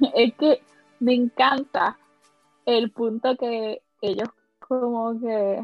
Es 0.14 0.34
que 0.34 0.62
me 0.98 1.12
encanta 1.14 1.98
el 2.64 2.90
punto 2.90 3.36
que 3.36 3.82
ellos 4.00 4.28
como 4.58 5.18
que 5.20 5.62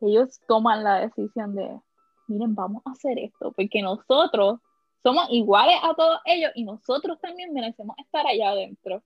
ellos 0.00 0.40
toman 0.46 0.82
la 0.82 1.00
decisión 1.00 1.54
de, 1.54 1.78
miren, 2.26 2.54
vamos 2.54 2.82
a 2.86 2.92
hacer 2.92 3.18
esto, 3.18 3.52
porque 3.52 3.82
nosotros 3.82 4.60
somos 5.02 5.26
iguales 5.30 5.76
a 5.82 5.94
todos 5.94 6.20
ellos 6.24 6.52
y 6.54 6.64
nosotros 6.64 7.20
también 7.20 7.52
merecemos 7.52 7.96
estar 7.98 8.26
allá 8.26 8.50
adentro. 8.50 9.02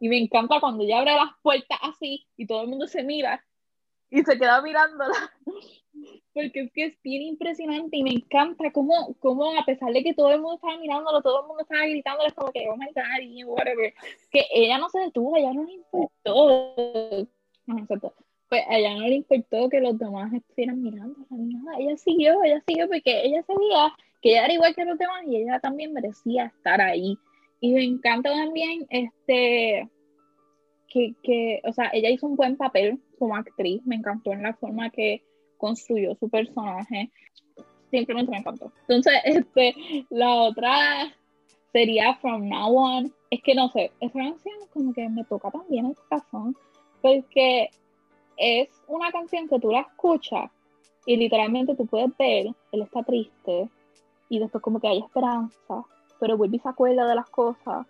Y 0.00 0.08
me 0.08 0.18
encanta 0.18 0.60
cuando 0.60 0.84
ella 0.84 0.98
abre 0.98 1.16
las 1.16 1.32
puertas 1.42 1.78
así 1.82 2.26
y 2.36 2.46
todo 2.46 2.62
el 2.62 2.68
mundo 2.68 2.86
se 2.86 3.02
mira 3.02 3.44
y 4.10 4.22
se 4.22 4.38
queda 4.38 4.62
mirándola. 4.62 5.14
Porque 6.32 6.60
es 6.60 6.72
que 6.72 6.84
es 6.84 7.02
bien 7.02 7.22
impresionante 7.22 7.96
y 7.96 8.02
me 8.02 8.10
encanta 8.12 8.70
cómo, 8.72 9.14
cómo 9.20 9.58
a 9.58 9.64
pesar 9.64 9.92
de 9.92 10.02
que 10.02 10.14
todo 10.14 10.30
el 10.30 10.40
mundo 10.40 10.56
estaba 10.56 10.78
mirándolo, 10.78 11.22
todo 11.22 11.42
el 11.42 11.46
mundo 11.46 11.62
estaba 11.62 11.86
gritando, 11.86 12.24
es 12.24 12.32
como 12.34 12.52
que, 12.52 12.68
oh 12.68 12.76
my 12.76 12.86
god, 12.86 13.48
whatever, 13.48 13.92
que 14.30 14.44
ella 14.52 14.78
no 14.78 14.88
se 14.88 15.00
detuvo, 15.00 15.36
ella 15.36 15.52
no 15.52 15.64
le 15.64 15.72
importó. 15.72 17.28
No, 17.66 17.86
pues 18.48 18.62
a 18.66 18.78
ella 18.78 18.94
no 18.94 19.02
le 19.02 19.16
importó 19.16 19.68
que 19.68 19.80
los 19.80 19.98
demás 19.98 20.32
estuvieran 20.32 20.82
mirando, 20.82 21.18
nada. 21.30 21.78
Ella 21.78 21.96
siguió, 21.96 22.42
ella 22.42 22.62
siguió 22.66 22.88
porque 22.88 23.26
ella 23.26 23.42
sabía 23.42 23.94
que 24.22 24.30
ella 24.30 24.46
era 24.46 24.54
igual 24.54 24.74
que 24.74 24.84
los 24.84 24.98
demás 24.98 25.22
y 25.26 25.36
ella 25.36 25.60
también 25.60 25.92
merecía 25.92 26.46
estar 26.46 26.80
ahí. 26.80 27.18
Y 27.60 27.72
me 27.72 27.84
encanta 27.84 28.32
también 28.32 28.86
este 28.90 29.88
que, 30.88 31.14
que, 31.22 31.60
o 31.64 31.72
sea, 31.72 31.90
ella 31.92 32.08
hizo 32.08 32.26
un 32.26 32.36
buen 32.36 32.56
papel 32.56 32.98
como 33.18 33.36
actriz, 33.36 33.82
me 33.84 33.96
encantó 33.96 34.32
en 34.32 34.42
la 34.42 34.54
forma 34.54 34.88
que 34.90 35.22
construyó 35.58 36.14
su 36.16 36.28
personaje, 36.28 37.10
simplemente 37.90 38.30
me 38.30 38.38
encantó. 38.38 38.72
Entonces, 38.82 39.14
este, 39.24 39.74
la 40.10 40.34
otra 40.34 41.12
sería 41.72 42.14
From 42.16 42.48
Now 42.48 42.76
On, 42.76 43.12
es 43.30 43.42
que 43.42 43.54
no 43.54 43.68
sé, 43.68 43.92
esa 44.00 44.18
canción 44.18 44.54
como 44.72 44.92
que 44.92 45.08
me 45.08 45.24
toca 45.24 45.50
también 45.50 45.86
el 45.86 45.96
corazón, 45.96 46.56
porque 47.02 47.70
es 48.36 48.68
una 48.86 49.10
canción 49.10 49.48
que 49.48 49.58
tú 49.58 49.70
la 49.70 49.80
escuchas 49.80 50.50
y 51.06 51.16
literalmente 51.16 51.74
tú 51.74 51.86
puedes 51.86 52.16
ver, 52.16 52.46
él 52.72 52.82
está 52.82 53.02
triste 53.02 53.68
y 54.28 54.38
después 54.38 54.62
como 54.62 54.80
que 54.80 54.88
hay 54.88 54.98
esperanza, 54.98 55.84
pero 56.20 56.36
vuelve 56.36 56.56
y 56.56 56.60
se 56.60 56.68
acuerda 56.68 57.06
de 57.06 57.14
las 57.14 57.28
cosas, 57.30 57.86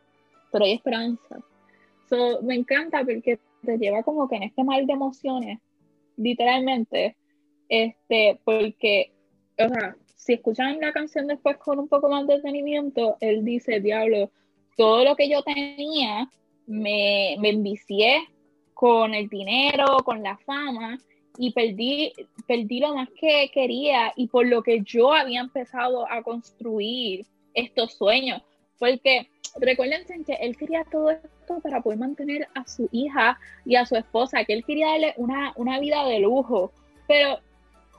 pero 0.50 0.64
hay 0.64 0.72
esperanza. 0.72 1.38
So, 2.08 2.42
me 2.42 2.54
encanta 2.54 3.04
porque 3.04 3.38
te 3.64 3.76
lleva 3.76 4.02
como 4.02 4.28
que 4.28 4.36
en 4.36 4.44
este 4.44 4.64
mal 4.64 4.86
de 4.86 4.92
emociones, 4.92 5.58
literalmente, 6.16 7.16
este, 7.68 8.40
porque, 8.44 9.12
o 9.58 9.68
sea, 9.68 9.96
si 10.16 10.34
escuchan 10.34 10.80
la 10.80 10.92
canción 10.92 11.26
después 11.26 11.56
con 11.58 11.78
un 11.78 11.88
poco 11.88 12.08
más 12.08 12.26
de 12.26 12.36
detenimiento, 12.36 13.16
él 13.20 13.44
dice, 13.44 13.80
diablo, 13.80 14.30
todo 14.76 15.04
lo 15.04 15.16
que 15.16 15.28
yo 15.28 15.42
tenía, 15.42 16.30
me, 16.66 17.36
me 17.38 17.50
envicié 17.50 18.22
con 18.74 19.14
el 19.14 19.28
dinero, 19.28 19.98
con 20.04 20.22
la 20.22 20.36
fama, 20.38 20.98
y 21.38 21.52
perdí, 21.52 22.12
perdí 22.46 22.80
lo 22.80 22.94
más 22.94 23.08
que 23.18 23.50
quería 23.54 24.12
y 24.16 24.26
por 24.26 24.46
lo 24.46 24.62
que 24.62 24.82
yo 24.82 25.12
había 25.12 25.40
empezado 25.40 26.10
a 26.10 26.22
construir 26.22 27.24
estos 27.54 27.94
sueños. 27.94 28.42
Porque 28.78 29.28
recuérdense 29.60 30.14
que 30.26 30.34
él 30.34 30.56
quería 30.56 30.84
todo 30.84 31.10
esto 31.10 31.60
para 31.62 31.80
poder 31.80 31.98
mantener 32.00 32.48
a 32.54 32.66
su 32.66 32.88
hija 32.92 33.38
y 33.64 33.76
a 33.76 33.86
su 33.86 33.96
esposa, 33.96 34.44
que 34.44 34.52
él 34.52 34.64
quería 34.64 34.88
darle 34.88 35.14
una, 35.16 35.52
una 35.56 35.78
vida 35.78 36.04
de 36.06 36.18
lujo. 36.18 36.72
Pero 37.06 37.38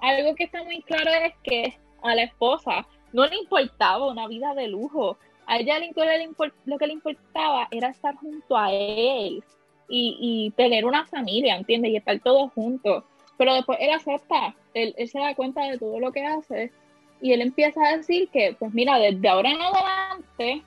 algo 0.02 0.36
que 0.36 0.46
está 0.46 0.64
muy 0.64 0.82
claro 0.82 1.12
es 1.12 1.34
que 1.44 1.78
a 2.02 2.16
la 2.16 2.24
esposa 2.24 2.86
no 3.14 3.26
le 3.26 3.38
importaba 3.38 4.08
una 4.08 4.28
vida 4.28 4.54
de 4.54 4.68
lujo. 4.68 5.18
A 5.46 5.58
ella 5.58 5.80
lo 5.80 6.78
que 6.78 6.88
le 6.88 6.94
importaba 6.94 7.68
era 7.72 7.90
estar 7.90 8.16
junto 8.16 8.56
a 8.56 8.72
él 8.72 9.44
y, 9.90 10.18
y 10.20 10.52
tener 10.52 10.86
una 10.86 11.06
familia, 11.06 11.56
¿entiendes? 11.56 11.92
Y 11.92 11.98
estar 11.98 12.20
todos 12.20 12.52
juntos. 12.54 13.04
Pero 13.38 13.54
después 13.54 13.80
él 13.82 13.92
acepta, 13.92 14.56
él, 14.74 14.94
él, 14.98 15.08
se 15.08 15.20
da 15.20 15.34
cuenta 15.34 15.64
de 15.64 15.78
todo 15.78 16.00
lo 16.00 16.12
que 16.12 16.26
hace 16.26 16.72
y 17.22 17.34
él 17.34 17.42
empieza 17.42 17.82
a 17.86 17.98
decir 17.98 18.30
que, 18.30 18.56
pues 18.58 18.74
mira, 18.74 18.98
desde 18.98 19.28
ahora 19.28 19.52
en 19.52 19.62
adelante, 19.62 20.64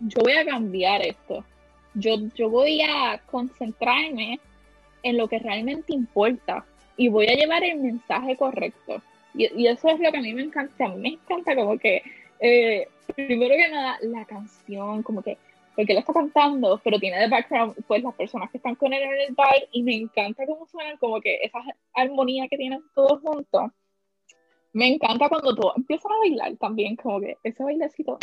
yo 0.00 0.22
voy 0.22 0.32
a 0.32 0.44
cambiar 0.44 1.02
esto. 1.02 1.44
Yo, 1.94 2.16
yo 2.34 2.48
voy 2.48 2.80
a 2.82 3.20
concentrarme 3.26 4.40
en 5.02 5.16
lo 5.16 5.28
que 5.28 5.38
realmente 5.38 5.92
importa 5.92 6.64
y 6.98 7.08
voy 7.08 7.28
a 7.28 7.34
llevar 7.34 7.64
el 7.64 7.78
mensaje 7.78 8.36
correcto. 8.36 9.00
Y, 9.32 9.46
y 9.62 9.68
eso 9.68 9.88
es 9.88 10.00
lo 10.00 10.10
que 10.10 10.18
a 10.18 10.20
mí 10.20 10.34
me 10.34 10.42
encanta. 10.42 10.84
A 10.84 10.88
mí 10.88 10.96
me 11.00 11.08
encanta 11.10 11.54
como 11.54 11.78
que, 11.78 12.02
eh, 12.40 12.88
primero 13.14 13.54
que 13.54 13.68
nada, 13.70 13.98
la 14.02 14.24
canción, 14.24 15.02
como 15.04 15.22
que, 15.22 15.38
porque 15.76 15.92
él 15.92 15.98
está 15.98 16.12
cantando, 16.12 16.80
pero 16.82 16.98
tiene 16.98 17.20
de 17.20 17.28
background, 17.28 17.76
pues 17.86 18.02
las 18.02 18.14
personas 18.16 18.50
que 18.50 18.58
están 18.58 18.74
con 18.74 18.92
él 18.92 19.00
en 19.00 19.28
el 19.28 19.34
bar, 19.34 19.54
y 19.70 19.84
me 19.84 19.94
encanta 19.94 20.44
cómo 20.44 20.66
suenan, 20.66 20.96
como 20.96 21.20
que 21.20 21.38
esa 21.42 21.60
armonía 21.94 22.48
que 22.48 22.56
tienen 22.56 22.82
todos 22.94 23.20
juntos. 23.20 23.70
Me 24.72 24.88
encanta 24.88 25.28
cuando 25.28 25.54
todos 25.54 25.76
empiezan 25.76 26.12
a 26.12 26.18
bailar 26.18 26.56
también, 26.56 26.96
como 26.96 27.20
que 27.20 27.36
ese 27.44 27.62
bailecito 27.62 28.18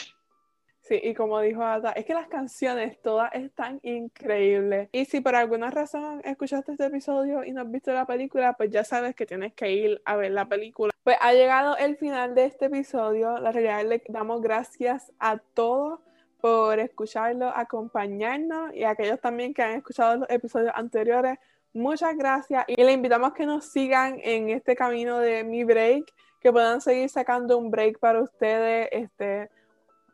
Sí, 0.87 0.99
y 1.01 1.15
como 1.15 1.39
dijo 1.41 1.63
Ada, 1.63 1.93
es 1.93 2.05
que 2.05 2.13
las 2.13 2.27
canciones 2.27 3.01
todas 3.01 3.33
están 3.33 3.79
increíbles. 3.81 4.87
Y 4.91 5.05
si 5.05 5.19
por 5.19 5.35
alguna 5.35 5.71
razón 5.71 6.21
escuchaste 6.23 6.73
este 6.73 6.85
episodio 6.85 7.43
y 7.43 7.53
no 7.53 7.61
has 7.61 7.71
visto 7.71 7.91
la 7.91 8.05
película, 8.05 8.53
pues 8.53 8.69
ya 8.69 8.83
sabes 8.83 9.15
que 9.15 9.25
tienes 9.25 9.55
que 9.55 9.71
ir 9.71 10.01
a 10.05 10.15
ver 10.15 10.31
la 10.31 10.45
película. 10.45 10.91
Pues 11.03 11.17
ha 11.21 11.33
llegado 11.33 11.75
el 11.77 11.97
final 11.97 12.35
de 12.35 12.45
este 12.45 12.65
episodio. 12.65 13.39
La 13.39 13.51
realidad 13.51 13.83
le 13.83 14.03
damos 14.09 14.43
gracias 14.43 15.11
a 15.17 15.39
todos 15.39 16.01
por 16.39 16.77
escucharlo, 16.77 17.47
acompañarnos 17.47 18.71
y 18.75 18.83
a 18.83 18.91
aquellos 18.91 19.19
también 19.19 19.55
que 19.55 19.63
han 19.63 19.71
escuchado 19.71 20.17
los 20.17 20.29
episodios 20.29 20.71
anteriores. 20.75 21.39
Muchas 21.73 22.15
gracias 22.15 22.63
y 22.67 22.75
le 22.75 22.91
invitamos 22.91 23.33
que 23.33 23.47
nos 23.47 23.65
sigan 23.65 24.19
en 24.21 24.49
este 24.49 24.75
camino 24.75 25.17
de 25.17 25.43
mi 25.43 25.63
break, 25.63 26.13
que 26.39 26.51
puedan 26.51 26.79
seguir 26.79 27.09
sacando 27.09 27.57
un 27.57 27.71
break 27.71 27.97
para 27.97 28.21
ustedes. 28.21 28.87
Este, 28.91 29.49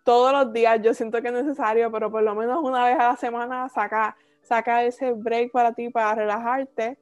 todos 0.04 0.32
los 0.32 0.54
días 0.54 0.80
yo 0.82 0.94
siento 0.94 1.22
que 1.22 1.28
es 1.28 1.34
necesario, 1.34 1.92
pero 1.92 2.12
por 2.12 2.24
lo 2.24 2.36
menos 2.36 2.64
una 2.64 2.86
vez 2.86 3.00
a 3.00 3.10
la 3.10 3.16
semana 3.18 3.70
saca, 3.70 4.16
saca 4.42 4.84
ese 4.84 5.12
break 5.12 5.52
para 5.52 5.74
ti, 5.74 5.90
para 5.90 6.16
relajarte. 6.16 6.98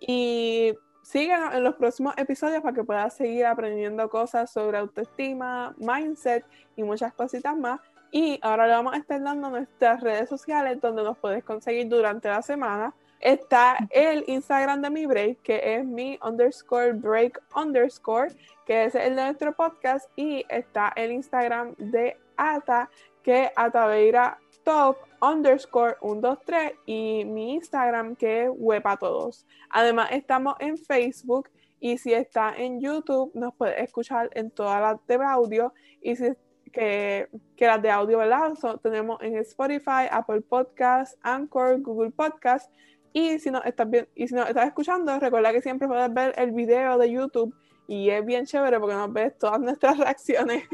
Y 0.00 0.74
síguenos 1.02 1.54
en 1.54 1.64
los 1.64 1.76
próximos 1.76 2.14
episodios 2.16 2.62
para 2.62 2.74
que 2.74 2.84
puedas 2.84 3.14
seguir 3.14 3.46
aprendiendo 3.46 4.08
cosas 4.08 4.50
sobre 4.52 4.78
autoestima, 4.78 5.74
mindset 5.78 6.44
y 6.76 6.82
muchas 6.82 7.12
cositas 7.14 7.56
más. 7.56 7.80
Y 8.10 8.38
ahora 8.42 8.66
le 8.66 8.74
vamos 8.74 8.94
a 8.94 8.98
estar 8.98 9.20
dando 9.22 9.50
nuestras 9.50 10.00
redes 10.00 10.28
sociales 10.28 10.80
donde 10.80 11.02
nos 11.02 11.18
puedes 11.18 11.42
conseguir 11.42 11.88
durante 11.88 12.28
la 12.28 12.42
semana. 12.42 12.94
Está 13.18 13.76
el 13.90 14.22
Instagram 14.28 14.82
de 14.82 14.90
mi 14.90 15.06
break, 15.06 15.40
que 15.42 15.76
es 15.76 15.84
mi 15.84 16.18
underscore 16.22 16.92
break 16.92 17.40
underscore, 17.56 18.32
que 18.66 18.84
es 18.84 18.94
el 18.94 19.16
de 19.16 19.24
nuestro 19.24 19.52
podcast. 19.54 20.10
Y 20.14 20.44
está 20.48 20.92
el 20.94 21.10
Instagram 21.10 21.74
de 21.78 22.16
Ata, 22.36 22.90
que 23.22 23.50
Ataveira 23.56 24.38
Top 24.64 24.96
underscore 25.20 25.96
123 26.00 26.72
y 26.86 27.24
mi 27.24 27.54
Instagram 27.54 28.16
que 28.16 28.44
es 28.44 28.50
todos. 28.98 29.46
Además 29.70 30.08
estamos 30.12 30.54
en 30.58 30.78
Facebook 30.78 31.50
y 31.80 31.98
si 31.98 32.14
está 32.14 32.54
en 32.56 32.80
YouTube 32.80 33.30
nos 33.34 33.54
puede 33.54 33.82
escuchar 33.82 34.30
en 34.34 34.50
todas 34.50 34.80
las 34.80 35.06
de 35.06 35.22
audio 35.22 35.74
y 36.00 36.16
si 36.16 36.32
que, 36.72 37.28
que 37.56 37.66
las 37.66 37.80
de 37.80 37.90
audio, 37.90 38.18
¿verdad? 38.18 38.52
tenemos 38.82 39.22
en 39.22 39.36
Spotify, 39.36 40.08
Apple 40.10 40.40
Podcasts, 40.40 41.16
Anchor, 41.22 41.80
Google 41.80 42.10
Podcasts. 42.10 42.68
Y 43.12 43.38
si 43.38 43.50
no 43.52 43.62
estás 43.62 43.88
bien, 43.88 44.08
y 44.16 44.26
si 44.26 44.34
no 44.34 44.42
estás 44.42 44.66
escuchando, 44.66 45.16
recuerda 45.20 45.52
que 45.52 45.62
siempre 45.62 45.86
puedes 45.86 46.12
ver 46.12 46.34
el 46.36 46.50
video 46.50 46.98
de 46.98 47.12
YouTube 47.12 47.54
y 47.86 48.10
es 48.10 48.24
bien 48.24 48.44
chévere 48.44 48.80
porque 48.80 48.96
nos 48.96 49.12
ves 49.12 49.38
todas 49.38 49.60
nuestras 49.60 49.98
reacciones 50.04 50.64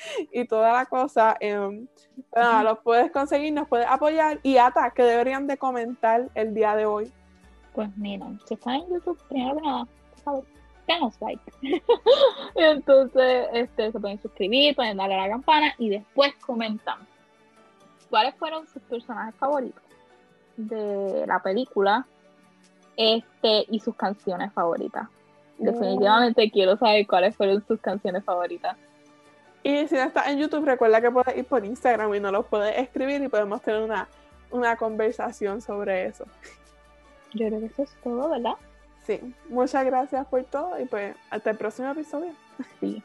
y 0.32 0.46
toda 0.46 0.72
la 0.72 0.86
cosa. 0.86 1.36
Eh, 1.40 1.86
los 2.62 2.78
puedes 2.80 3.10
conseguir, 3.10 3.52
nos 3.52 3.68
puedes 3.68 3.86
apoyar 3.86 4.40
y 4.42 4.58
Ata, 4.58 4.90
que 4.90 5.02
deberían 5.02 5.46
de 5.46 5.56
comentar 5.56 6.28
el 6.34 6.54
día 6.54 6.74
de 6.76 6.86
hoy. 6.86 7.12
Pues 7.74 7.88
mira, 7.96 8.26
si 8.46 8.54
están 8.54 8.76
en 8.76 8.88
YouTube, 8.90 9.18
primero 9.28 9.56
que 9.56 9.62
nada, 9.62 9.86
denos 10.86 11.20
like. 11.20 11.52
Entonces, 12.56 13.46
este, 13.52 13.92
se 13.92 14.00
pueden 14.00 14.20
suscribir, 14.20 14.74
pueden 14.74 14.96
darle 14.96 15.14
a 15.14 15.22
la 15.22 15.28
campana 15.28 15.74
y 15.78 15.90
después 15.90 16.34
comentan 16.36 16.98
cuáles 18.10 18.34
fueron 18.36 18.66
sus 18.66 18.82
personajes 18.82 19.34
favoritos 19.36 19.82
de 20.56 21.24
la 21.26 21.40
película 21.40 22.06
este 22.96 23.64
y 23.70 23.78
sus 23.78 23.94
canciones 23.94 24.52
favoritas. 24.52 25.08
Definitivamente 25.58 26.50
quiero 26.50 26.76
saber 26.76 27.06
cuáles 27.06 27.36
fueron 27.36 27.64
sus 27.66 27.80
canciones 27.80 28.24
favoritas. 28.24 28.76
Y 29.68 29.86
si 29.86 29.96
no 29.96 30.04
estás 30.04 30.28
en 30.28 30.38
YouTube, 30.38 30.64
recuerda 30.64 30.98
que 30.98 31.10
puedes 31.10 31.36
ir 31.36 31.44
por 31.44 31.62
Instagram 31.62 32.14
y 32.14 32.20
nos 32.20 32.32
lo 32.32 32.42
puedes 32.42 32.74
escribir 32.78 33.22
y 33.22 33.28
podemos 33.28 33.60
tener 33.60 33.82
una, 33.82 34.08
una 34.50 34.76
conversación 34.76 35.60
sobre 35.60 36.06
eso. 36.06 36.24
Yo 37.34 37.48
creo 37.48 37.60
que 37.60 37.66
eso 37.66 37.82
es 37.82 37.94
todo, 38.02 38.30
¿verdad? 38.30 38.54
Sí, 39.06 39.20
muchas 39.50 39.84
gracias 39.84 40.26
por 40.28 40.42
todo 40.44 40.80
y 40.80 40.86
pues 40.86 41.14
hasta 41.28 41.50
el 41.50 41.58
próximo 41.58 41.90
episodio. 41.90 42.32
Sí. 42.80 43.02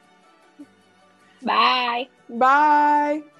Bye. 1.41 2.09
Bye. 2.29 3.32